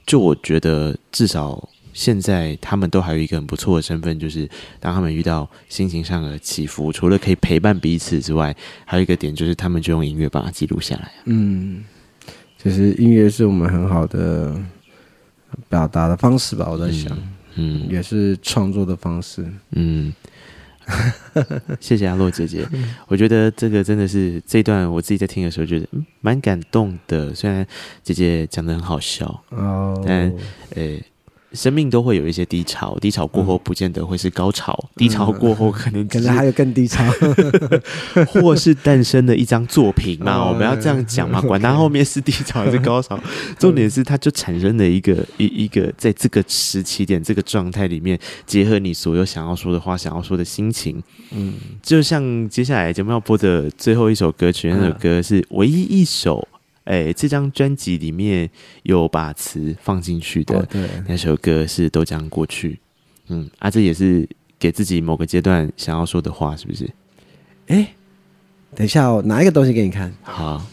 [0.07, 4.49] 就我觉得至少现在他们都还有一个很不错的身份，就是
[4.81, 11.13] 当他们遇到心情上的起伏，除了可以陪伴彼此之外，还有一个点就是他们就用音乐把它记录下来。
[11.27, 11.85] 嗯，
[12.63, 14.59] 其实音乐是我们很好的
[15.69, 17.17] 表达的方式吧，我在想。
[17.17, 19.45] 嗯嗯，也是创作的方式。
[19.73, 20.13] 嗯，
[21.81, 22.67] 谢谢阿洛姐姐。
[23.09, 25.87] 我觉得这个真的是这段我自己在听的时候觉得
[26.21, 27.35] 蛮感动的。
[27.35, 27.67] 虽然
[28.03, 30.33] 姐姐讲的很好笑，哦，但
[30.75, 30.83] 呃。
[30.83, 31.05] 欸
[31.57, 37.03] 生命都会有一些低潮，低潮过后不见得会是高潮，嗯、低潮过后可能可能还有更低潮，
[38.29, 40.47] 或是诞生的一张作品嘛。
[40.47, 43.19] 我们要这样讲嘛，管它后面是低潮还是高潮，
[43.59, 51.03] 重点是它就产生了一个一一个在这个时期点这个状态里面，结合你所有想要说的话，想要说的心情，
[51.33, 56.47] 嗯，就像接下来节目要播的最后一首歌曲，那首歌是唯一一首。
[56.87, 58.49] 哎，这张专辑里面
[58.85, 60.67] 有把词放进去的，
[61.07, 62.71] 那首歌是《都将过去》。
[63.29, 64.29] 嗯，啊，这也是
[64.59, 66.89] 给自己某个阶段想要说的话，是不是？
[67.67, 67.93] 哎，
[68.77, 70.15] 等一下，我拿一个东西给你看。
[70.23, 70.65] 好，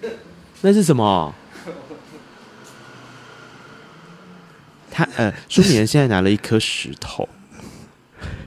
[0.62, 1.34] 那是什么？
[4.90, 7.28] 他呃，舒米恩现在拿了一颗石头。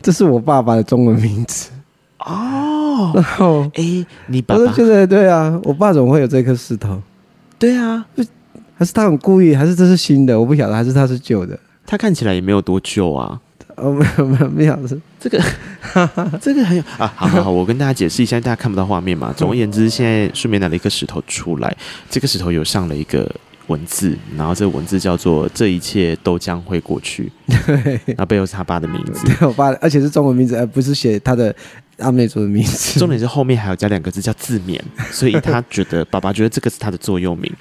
[0.02, 1.70] 这是我爸爸的中文名字
[2.20, 3.12] 哦。
[3.14, 7.02] 然后，哎、欸，你爸爸我觉得对啊，我爸怎么会有这颗石头？
[7.60, 8.06] 对啊，
[8.76, 10.40] 还是他很故意，还是这是新的？
[10.40, 11.58] 我不晓得，还是他是旧的？
[11.86, 13.40] 他看起来也没有多旧啊。
[13.76, 15.40] 哦，没有没有没有，是这个
[16.42, 17.12] 这个很有啊。
[17.16, 19.32] 好好好，我跟大家解释一下，大家看不到画面嘛。
[19.38, 21.76] 总而言之，现在顺便拿了一颗石头出来，
[22.10, 23.30] 这个石头有上了一个。
[23.68, 27.32] 文字，然后这个文字叫做“这一切都将会过去
[27.66, 31.54] ”，对，那背后是他爸的名字，对，我爸，而且是中文名字，而不是写他的
[32.00, 33.00] 阿美族的名字。
[33.00, 34.80] 重点是后面还有加两个字叫“自勉”，
[35.12, 37.52] 所以他觉得爸爸觉得这个是他的座右铭。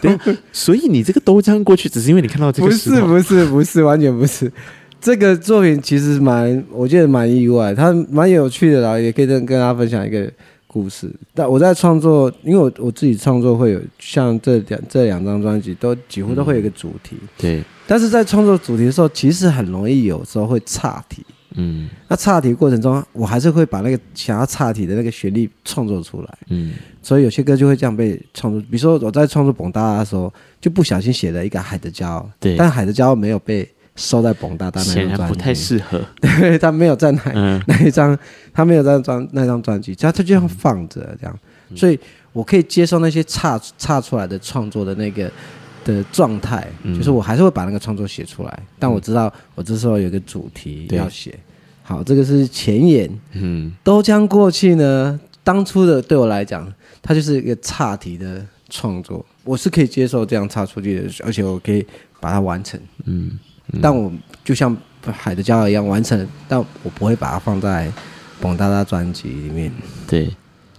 [0.00, 0.18] 对，
[0.52, 2.68] 所以你这个都将过去，只是因为你看到这个？
[2.68, 4.52] 不是，不是，不是，完全不是。
[5.00, 10.30] 这个作品其实蛮，我觉得蛮意外，它蛮有趣的啦，也可以跟跟大家分享一个
[10.72, 11.12] 故事。
[11.34, 17.16] 但我在创作，因为我我自己创作会有像这两这两张专辑，都几乎都会有一个主题。
[17.20, 17.64] 嗯、对。
[17.86, 21.22] 但是在创作主题的时候，其实很容易有时候会岔题。
[21.56, 21.88] 嗯。
[22.08, 26.38] 那岔题过程中，我还是会把那个想要岔题的那个旋律创作出来。
[26.48, 26.72] 嗯。
[27.02, 32.20] 所以有些歌就会这样被创作，比如说我在创作《蹦哒哒》的时候，就不小心写了一个《海的骄傲》。
[32.40, 32.56] 对。
[32.56, 33.68] 但《海的骄傲》没有被。
[34.02, 36.00] 收在蹦哒哒那张专辑，显然不太适合。
[36.20, 38.18] 对，他没有在那、嗯、那一张，
[38.52, 41.38] 他没有在专那张专辑，他他就这样放着这样，
[41.70, 41.98] 嗯、所以
[42.32, 45.30] 我可以接受那些差差出来的创作的那个
[45.84, 51.38] 的状态，嗯、就是我还是会把那个创作写出来，嗯、但我知道我这时候有个主题要写。
[51.84, 53.10] 好，这个是前言。
[53.32, 61.84] 嗯，都将过去呢，当初的对我来讲，它就是一个差题的创作，我是可以接受这样差出去的，而且我可以
[62.20, 62.80] 把它完成。
[63.04, 63.38] 嗯。
[63.80, 64.12] 但我
[64.44, 67.90] 就像海的骄傲一样完成，但我不会把它放在
[68.40, 69.72] 蹦哒哒专辑里面。
[70.06, 70.34] 对，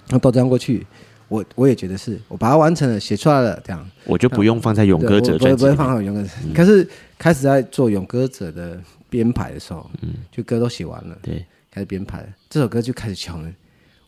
[0.09, 0.85] 那都这样过去，
[1.27, 3.89] 我我也觉得是我把它完成了，写出来了，这样。
[4.05, 6.29] 我就不用放在勇歌者专辑，不会放在勇歌者。
[6.43, 6.87] 嗯、可是
[7.17, 8.79] 开始在做勇歌者的
[9.09, 13.53] 编排的时候，嗯，就歌都写完了，对，开始编排，这首歌就开始敲门。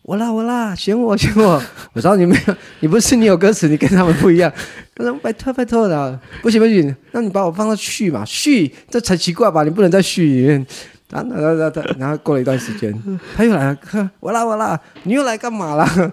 [0.06, 1.60] 我啦我啦，选我 选我！
[1.92, 4.50] 我知道你没有，你不是你有歌词，你跟他们不一样。
[4.94, 9.64] 他说拜托拜托的，不行不行，那你把我放到序嘛，序这才奇怪吧？
[9.64, 10.64] 你不能在序里面。
[11.08, 12.92] 然后然后然后过了一段时间，
[13.36, 16.12] 他又来了，我啦我啦，你又来干嘛啦？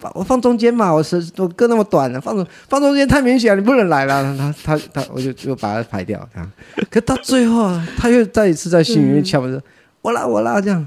[0.00, 4.36] 把我放中间嘛，我是我歌那么短了，放放中间太明显，你不能来了。
[4.38, 6.26] 他他他，我就就把它排掉。
[6.34, 6.50] 这样，
[6.90, 9.62] 可到最后，他又再一次在心里面敲门说，
[10.02, 10.86] 我啦我啦这样。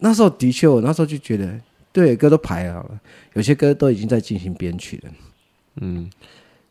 [0.00, 1.60] 那时候的确，我那时候就觉得，
[1.92, 3.00] 对，歌都排好了，
[3.34, 5.12] 有些歌都已经在进行编曲了。
[5.82, 6.10] 嗯，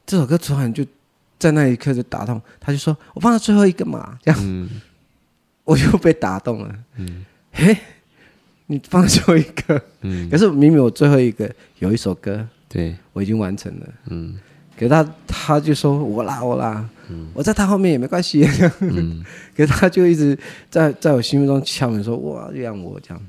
[0.06, 0.86] 这首歌突然就
[1.38, 4.70] 在那一刻就打动，他就说：“我放到最后一个嘛。”这样，嗯、
[5.64, 6.76] 我就被打动了。
[6.98, 7.78] 嗯，嘿，
[8.66, 11.50] 你放到最后一个，嗯，可是明明我最后一个
[11.80, 13.88] 有一首歌，对我已经完成了。
[14.08, 14.38] 嗯，
[14.80, 18.48] 可是他他就说我啦我啦，嗯、我在他后面也没关系。
[18.80, 19.22] 嗯。
[19.58, 20.38] 可是他就一直
[20.70, 23.22] 在在我心目中敲门说：“哇，这样我这样，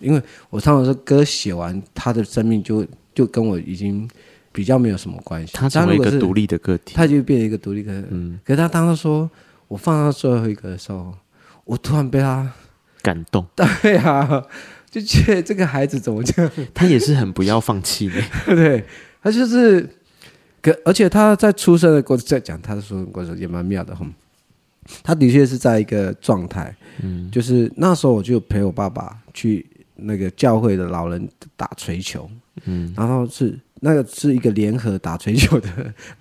[0.00, 4.08] 因为我唱的时候歌写完，他的生命就就跟我已经
[4.52, 5.52] 比较没有什么关系。
[5.52, 7.92] 他成为一个独立的个体，他就变成一个独立的。
[8.10, 8.38] 嗯。
[8.44, 9.28] 可是他当时说
[9.66, 11.12] 我放到最后一个的时候，
[11.64, 12.48] 我突然被他
[13.02, 13.44] 感动。
[13.56, 14.44] 对啊，
[14.88, 16.52] 就觉得这个孩子怎么这样？
[16.72, 18.22] 他也是很不要放弃的。
[18.54, 18.84] 对，
[19.20, 19.88] 他就是，
[20.62, 24.06] 可而且他在出生的过程在讲他的出生过程也蛮妙的哈。
[25.02, 29.64] 他的确是在一个状态，嗯，就是那时候我就陪我爸爸去
[29.94, 32.28] 那个教会的老人打锤球，
[32.64, 35.68] 嗯，然后是那个是一个联合打锤球的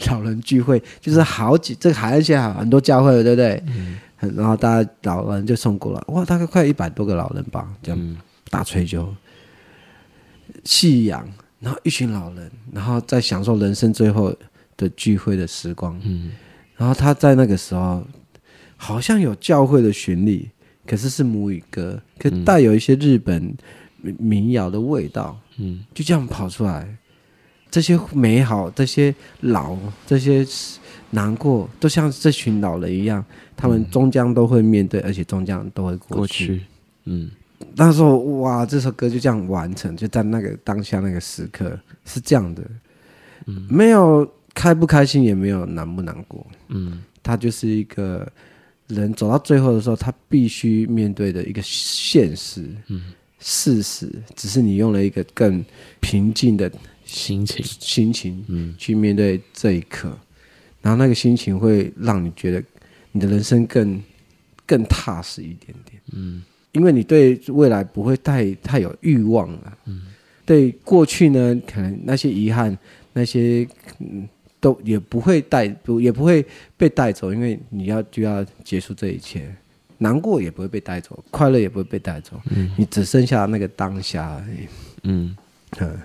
[0.07, 3.63] 老人聚会，就是好几这个海岸线很多教会，对不对？
[3.67, 3.97] 嗯，
[4.35, 8.17] 然后大家老人就送过来，哇，大概快一百多个老人吧，这样
[8.51, 9.11] 打锤球，
[10.63, 11.27] 夕阳，
[11.59, 14.35] 然后一群老人，然后在享受人生最后
[14.77, 16.31] 的聚会的时光，嗯，
[16.75, 18.05] 然后他在那个时候。
[18.81, 20.49] 好像有教会的旋律，
[20.87, 23.53] 可是是母语歌，可带有一些日本
[24.01, 26.87] 民谣的味道，嗯，就这样跑出来。
[27.69, 29.77] 这些美好，这些老，
[30.07, 30.47] 这些
[31.09, 33.21] 难过，都像这群老人一样，
[33.57, 36.47] 他们终将都会面对，而且终将都会过去。
[36.47, 36.61] 过去
[37.03, 37.29] 嗯，
[37.75, 42.63] 那时候哇，这首歌就这样完成，就在那个当下那个时刻是这样的，
[43.45, 48.27] 嗯，没有开不开心，也没有难不难过，嗯，它就是一个。
[48.89, 55.63] 人走到最后的时候，他必须面对的一个现实，嗯，事实，只是你用了一个更
[55.99, 56.71] 平静的
[57.05, 60.17] 心情，心情，嗯，去面对这一刻，
[60.81, 62.63] 然后那个心情会让你觉得
[63.11, 64.01] 你的人生更
[64.65, 70.07] 更踏实一点点，嗯，因为你对未来不会太太有欲望了，嗯，
[70.45, 72.77] 对过去呢，可能那些遗憾，
[73.13, 73.67] 那些
[73.99, 74.27] 嗯。
[74.61, 79.49] 都也不会带不也不会被带走，因为你要就要结束这一切，
[79.99, 84.67] 难过也不会被带走，快乐也不会被带走，嗯，你只剩下那个当下而已，
[85.03, 85.33] 嗯，
[85.79, 85.97] 嗯，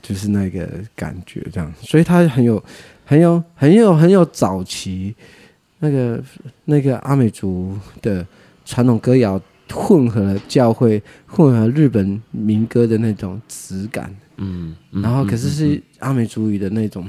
[0.00, 2.62] 就是那个感觉这样，所以他很有
[3.04, 5.12] 很有很有很有早期
[5.80, 6.22] 那个
[6.64, 8.24] 那个阿美族的
[8.64, 17.08] 传统歌谣混合了教会混合日本民歌的那种质感，嗯，嗯，然后可是是阿美族语的那种。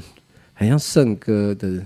[0.60, 1.80] 很像圣歌的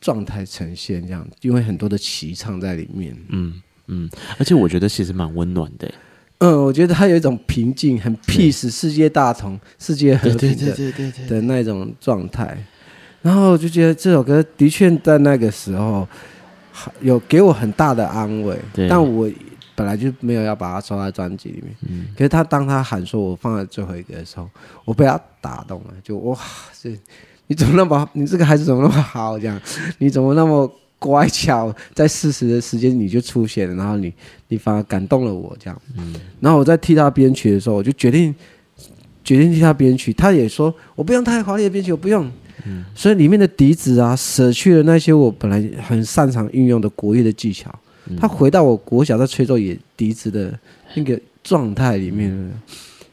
[0.00, 3.14] 状态呈现这样，因为很多的齐唱在里面。
[3.28, 5.92] 嗯嗯，而且我觉得其实蛮温暖的。
[6.38, 10.92] 嗯，我觉得它有一种平静、很 peace、世界大同、世界和平的
[11.28, 12.56] 的那种状态。
[13.20, 16.08] 然后我就觉得这首歌的确在那个时候
[17.02, 18.58] 有给我很大的安慰。
[18.88, 19.30] 但我
[19.74, 21.74] 本来就没有要把它收在专辑里面。
[21.88, 24.48] 嗯，可是他当他喊说我放在最后一个的时候，
[24.84, 26.38] 我被他打动了，就哇，
[26.80, 26.96] 这
[27.46, 29.38] 你怎么那么，你这个孩子怎么那么好？
[29.38, 29.60] 这样，
[29.98, 34.12] 你怎么那么乖巧，在适时的时间你就出现了，然后你
[34.48, 35.82] 你反而感动了我这样。
[35.96, 38.34] 嗯，然后我在替他编曲的时候，我就决定
[39.22, 40.12] 决定替他编曲。
[40.12, 42.30] 他也说我不用太华丽的编曲，我不用。
[42.66, 47.70] 嗯，所以里面的笛子啊，舍去了那些我本来很擅长运用的国乐的技巧，
[48.08, 50.58] 嗯、他回到我国小在吹奏野笛子的
[50.94, 52.52] 那个状态里面，嗯、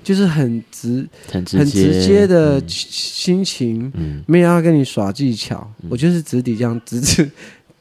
[0.04, 7.30] 就是很直、很直接，很直接的心情，嗯、没有要跟你耍技巧，嗯、我就是直笛这样直直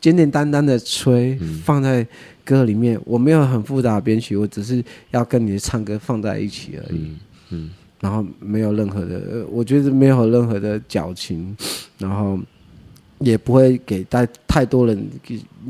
[0.01, 2.07] 简简单单的吹，嗯、放在
[2.45, 7.19] 歌里面，我没有很复杂的编曲，我只是要跟你的唱歌放在一起而已，嗯。
[7.51, 7.71] 嗯。
[8.01, 11.55] 然后没有任何的，我觉得没有任何的矫情，
[11.99, 12.41] 然后
[13.21, 15.09] 也不会给带太多人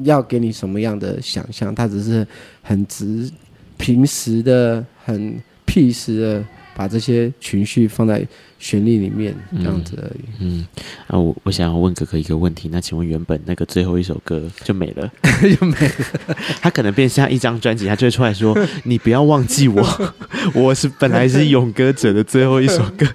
[0.03, 2.27] 要给你什么样的想象，他只是
[2.63, 3.31] 很直、
[3.77, 6.45] 平时的、很屁事的
[6.75, 8.27] 把这些情绪放在
[8.61, 10.21] 旋律里面这样子而已。
[10.39, 10.65] 嗯，
[11.09, 15.11] 啊，我我想要问哥哥一个问题，那请问原本那个最后一首歌就没了，
[15.59, 16.37] 就没了。
[16.61, 20.13] 他可能变下一张专辑，他就会出来说：“你不要忘记我，
[20.55, 23.07] 我是本来是勇歌者的最后一首歌。”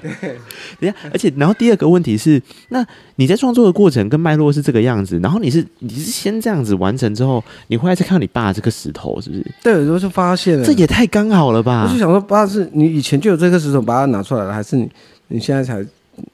[0.00, 0.38] 对，
[0.80, 2.86] 等下，而且然后第二个问题是，那
[3.16, 9.46] 你在创作的过程跟脉络是这个样子，然后你是你是先这样子完成之后，你回来再看到你爸这个石头，是不是？
[9.62, 11.84] 对，有时候就发现了，这也太刚好了吧？
[11.88, 14.51] 我就想说，爸是你以前就有这颗石头，把它拿出来了。
[14.52, 14.90] 还是你，
[15.28, 15.84] 你现在才，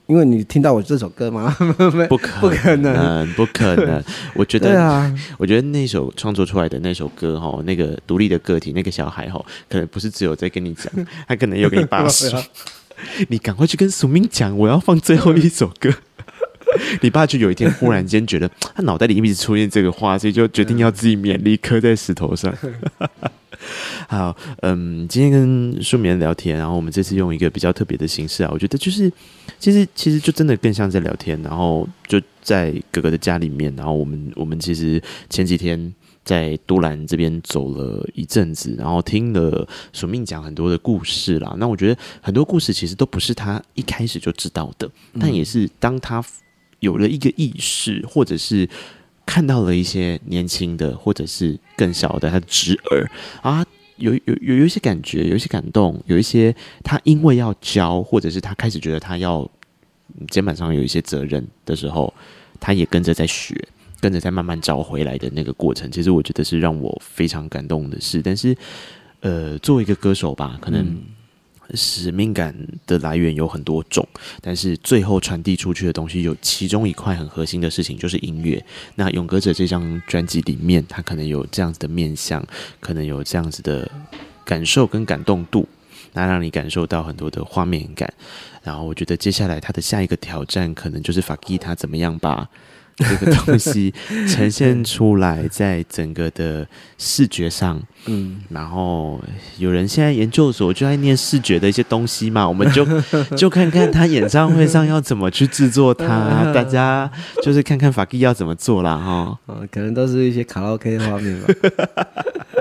[0.07, 1.55] 因为你听到我这首歌吗？
[2.09, 4.03] 不可 不可能，不可能。
[4.35, 10.93] 我觉得，啊、我觉得那首创作出来的那首歌哈，那个独立的个体，那个小孩哈，可能不是只有在跟你讲，
[11.27, 12.43] 他可能有跟你爸说，
[13.29, 15.93] 你赶快去跟苏明讲，我要放最后一首歌。
[17.01, 22.55] 你爸就有一天忽然间觉得，他脑袋里一直出现这个话，所以就决定要自己勉力刻在石头上。
[24.09, 29.13] 好，嗯，今天跟舒铭聊天，然后我们这次用一个比较特别的形式啊，我觉得就是，
[29.59, 35.93] 其实其实就真的更像在聊天，然后就在哥哥的家里面，然后我们我们其实前几天
[36.25, 41.55] 在都兰这边走了一阵子，然后听了署铭讲很多的故事啦。
[41.59, 44.91] 那我觉得很多故事其实都不是他一开始就知道的，
[45.21, 46.25] 但也是当他
[46.81, 48.69] 有了一个意识，或者是。
[49.29, 53.05] 看到了一些年轻的，或者是更小的他的侄儿
[53.43, 53.63] 啊，
[53.97, 59.47] 有有有有一些感觉，有一些感动，有一些他因为要教，或者是他开始觉得他要
[60.31, 62.11] 肩膀上有一些责任的时候，
[62.59, 63.55] 他也跟着在学，
[64.01, 68.23] 跟着在慢慢找回来的那个过程，其实我觉得是让我非常感动的事。
[68.25, 68.57] 但是，
[69.21, 70.97] 呃，作为一个歌手吧，可能。
[71.75, 72.55] 使命感
[72.87, 74.07] 的来源有很多种，
[74.41, 78.65] 但是最后传递出去的东西有其中一块很核心的事情就是音乐。
[78.95, 82.43] 那《勇歌者》这张专辑里面，它可能有这样子的面向，
[82.81, 83.91] 可能有这样子的
[84.45, 85.69] 感受跟感动度，
[86.13, 88.13] 那让你感受到很多的画面感。
[88.63, 92.49] 然后我觉得接下来他的下一个挑战，可能就是法基他怎么样把。
[92.99, 93.93] 这个东西
[94.29, 96.67] 呈现出来，在整个的
[96.99, 99.21] 视觉上，嗯，然后
[99.59, 102.85] 有人现在研究所就在念视觉的一些东西嘛，我们就
[103.37, 107.11] 就看看他演唱会上要怎么去制作它， 大家
[107.43, 108.97] 就是看看法蒂要怎么做啦。
[108.97, 111.55] 哈，嗯，可能都是一些卡拉 OK 的画面吧。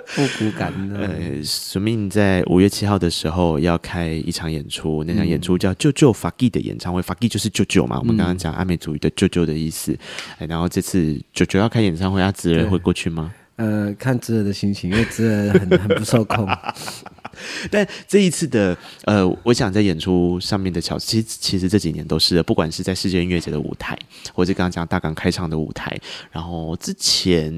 [0.06, 1.00] 复古感的。
[1.00, 8.00] 呃，署铭在五月七号的时候要开一场演出，那场演出叫“舅舅法蒂”的演唱会，法蒂就是舅舅嘛。
[8.00, 9.98] 我们刚刚讲阿美族语的舅舅的意思。
[10.38, 13.34] 然后这次九九要开演唱会，他侄儿会过去吗？
[13.56, 16.48] 呃，看侄儿的心情，因为侄儿很很不受控。
[17.70, 18.76] 但这一次的
[19.06, 23.98] 呃，我想在演出上面的巧，其实其实这几年都是的，不管是在世界音乐节的舞台，
[24.34, 25.96] 或者刚刚讲大港开唱的舞台，
[26.32, 27.52] 然后之前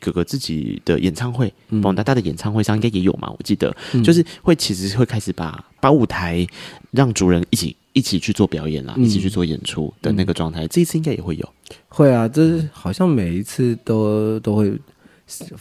[0.00, 3.30] 哥哥自己的演唱会，王大大的演唱会上应该也有嘛？
[3.30, 6.46] 我记得，嗯、就是会其实会开始把把舞台
[6.90, 11.48] 让主人一起一起去做表演啦，嗯、一起去做演出的那个状态，这一次应该也会有。
[11.94, 14.78] 会啊，这是好像每一次都都会。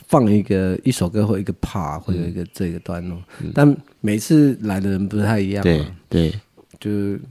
[0.10, 5.64] 放一个一首歌或一个 part 或者一个这个段落，嗯、但每次来的人不太一样、啊。
[5.64, 6.40] 对对，
[6.82, 7.22] 就是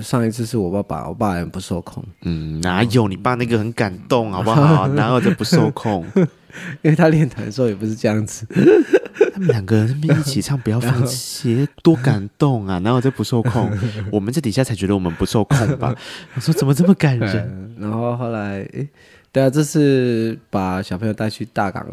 [0.00, 2.02] 上一次是我爸爸，我爸也不受控。
[2.22, 4.88] 嗯，哪有你爸那个很感动，好不好？
[4.96, 6.02] 哪有这不受控？
[6.82, 8.46] 因为他练团的时候也不是这样子。
[9.32, 12.80] 他们两个人一起唱，不要放弃，多感动啊！
[12.84, 13.68] 然后这不受控？
[14.12, 15.94] 我们这底下才觉得我们不受控吧？
[16.36, 17.74] 我说怎么这么感人？
[17.80, 18.88] 然后后来，诶
[19.32, 21.84] 对啊，这次把小朋友带去大港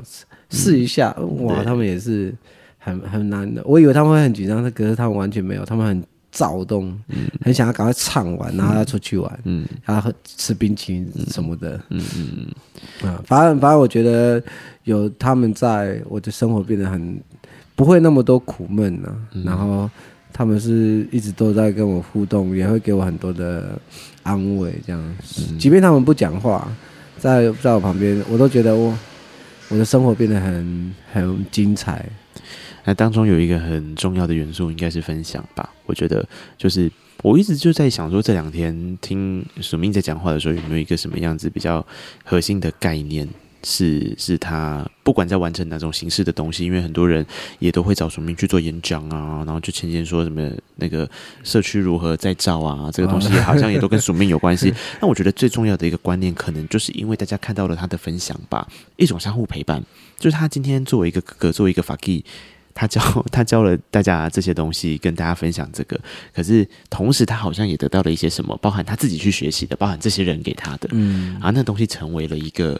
[0.52, 2.32] 试一下，嗯、哇，他们也是
[2.78, 3.64] 很很难的。
[3.66, 12.48] 我以为他们会很紧张，可是他们完全没有，他们很躁动，嗯、很想要赶快唱完，然后要出去玩，嗯，然后吃冰淇淋什么的，嗯嗯
[13.04, 14.42] 嗯，啊，反正反正我觉得
[14.86, 17.22] 有他们在，我的生活变得很
[17.76, 19.16] 不会那么多苦闷呢、啊。
[19.34, 19.90] 嗯、然后
[20.32, 23.78] 他们是一直都在跟我互动，也会给我很多的
[24.24, 25.16] 安慰，这样，
[25.50, 26.72] 嗯、即便他们不讲话，
[27.20, 28.98] 在在我旁边，我都觉得我
[29.68, 32.06] 我的生活变得很很精彩。
[32.84, 35.70] 那当中有一个很重要的元素，应该是分享吧？
[35.86, 36.28] 我觉得
[36.58, 36.92] 就是
[37.22, 41.86] 我一直就在想说，这两天听署名在讲话的时候，有没有一个什么样子比较
[42.24, 43.28] 核心的概念？
[43.64, 47.24] 是是他不管在完成哪种形式的东西，因为很多人
[47.60, 51.08] 也都会找署名去做演讲啊，然后就前天说什么那个
[51.44, 54.74] 社区如何再造啊，这个东西好像也都跟署名有关系。
[55.00, 59.84] 那我觉得最重要的一个观念，可能就是因为大家看到了他的分享吧，一种相互陪伴，
[60.18, 62.26] 就是他今天作为一个哥哥，作为一个法基。
[62.74, 66.00] 他教 他教了大家这些东西，跟大家分享这个。
[66.34, 70.90] 可是同时，他好像也得到了一些什么，包含他自己去学习的，包含这些人给他的。
[70.92, 72.80] 嗯，啊，那东西成为了一个，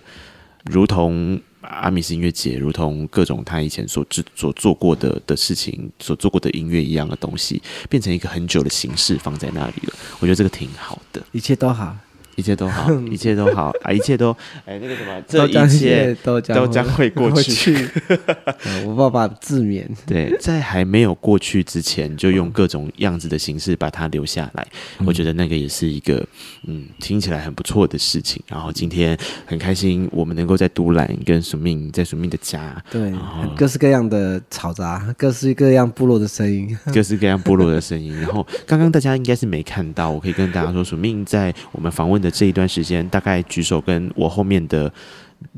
[0.66, 9.94] 如同阿米斯音乐节，如同各种他以前所制所做过的的事情，所做过的音乐一样的东西，变成一个很久的形式放在那里了。
[10.20, 11.96] 我觉得这个挺好的，一切都好。
[12.42, 13.92] 一切都好， 一切都好啊！
[13.94, 14.36] 一切都
[14.66, 17.88] 哎，那个什么， 这一切都将都将会过去。
[18.84, 24.68] 我爸爸自勉，对，在还没有过去之前，就用各种样子的形式把它留下来。
[24.98, 26.26] 嗯、我觉得那个也是一个
[26.66, 28.42] 嗯，听起来很不错的事情。
[28.48, 29.16] 然后今天
[29.46, 33.14] 很开心，我们能够在独揽跟署命在署命的家，对，
[33.56, 38.20] 各式各样的嘈杂，各式各样部落的声音，各式各样部落的声音。
[38.20, 44.92] 然后刚刚大家应该是没看到，我可以跟大家说，署命在我们访问的这一段时间，大概举手跟我后面的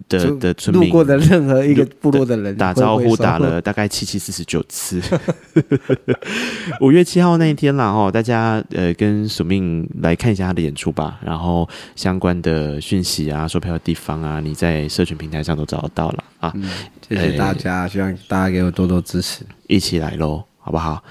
[0.10, 5.02] 的的村民路过的任何一个部落的人打招呼，打了 大概七七四十九次。
[6.82, 11.20] 五月七号那一天啦，哦，大家呃跟署命来看一下他的演出吧。
[11.24, 16.52] 然后相关的讯息啊，售票的地方啊，你在社群平台上都找得到了啊。
[16.56, 16.70] 嗯，
[17.08, 21.04] 谢谢大家，呃，希望大家给我多多支持，一起来喽，好不好？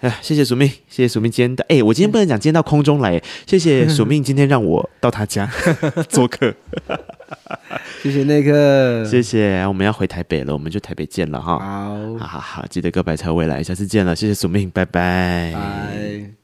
[0.00, 1.64] 哎，谢谢署命，谢谢署命今天的。
[1.68, 5.50] 哎，我今天不能讲今天到空中来，谢谢 署命今天让我到他家
[6.08, 6.54] 做客。
[8.02, 11.58] 谢谢那个，谢谢，我们要回台北了，我们就台北见了哈。
[11.58, 15.52] 好，好好好，记得告白才未来，下次见了，谢谢署命，拜拜。
[15.54, 16.39] 拜。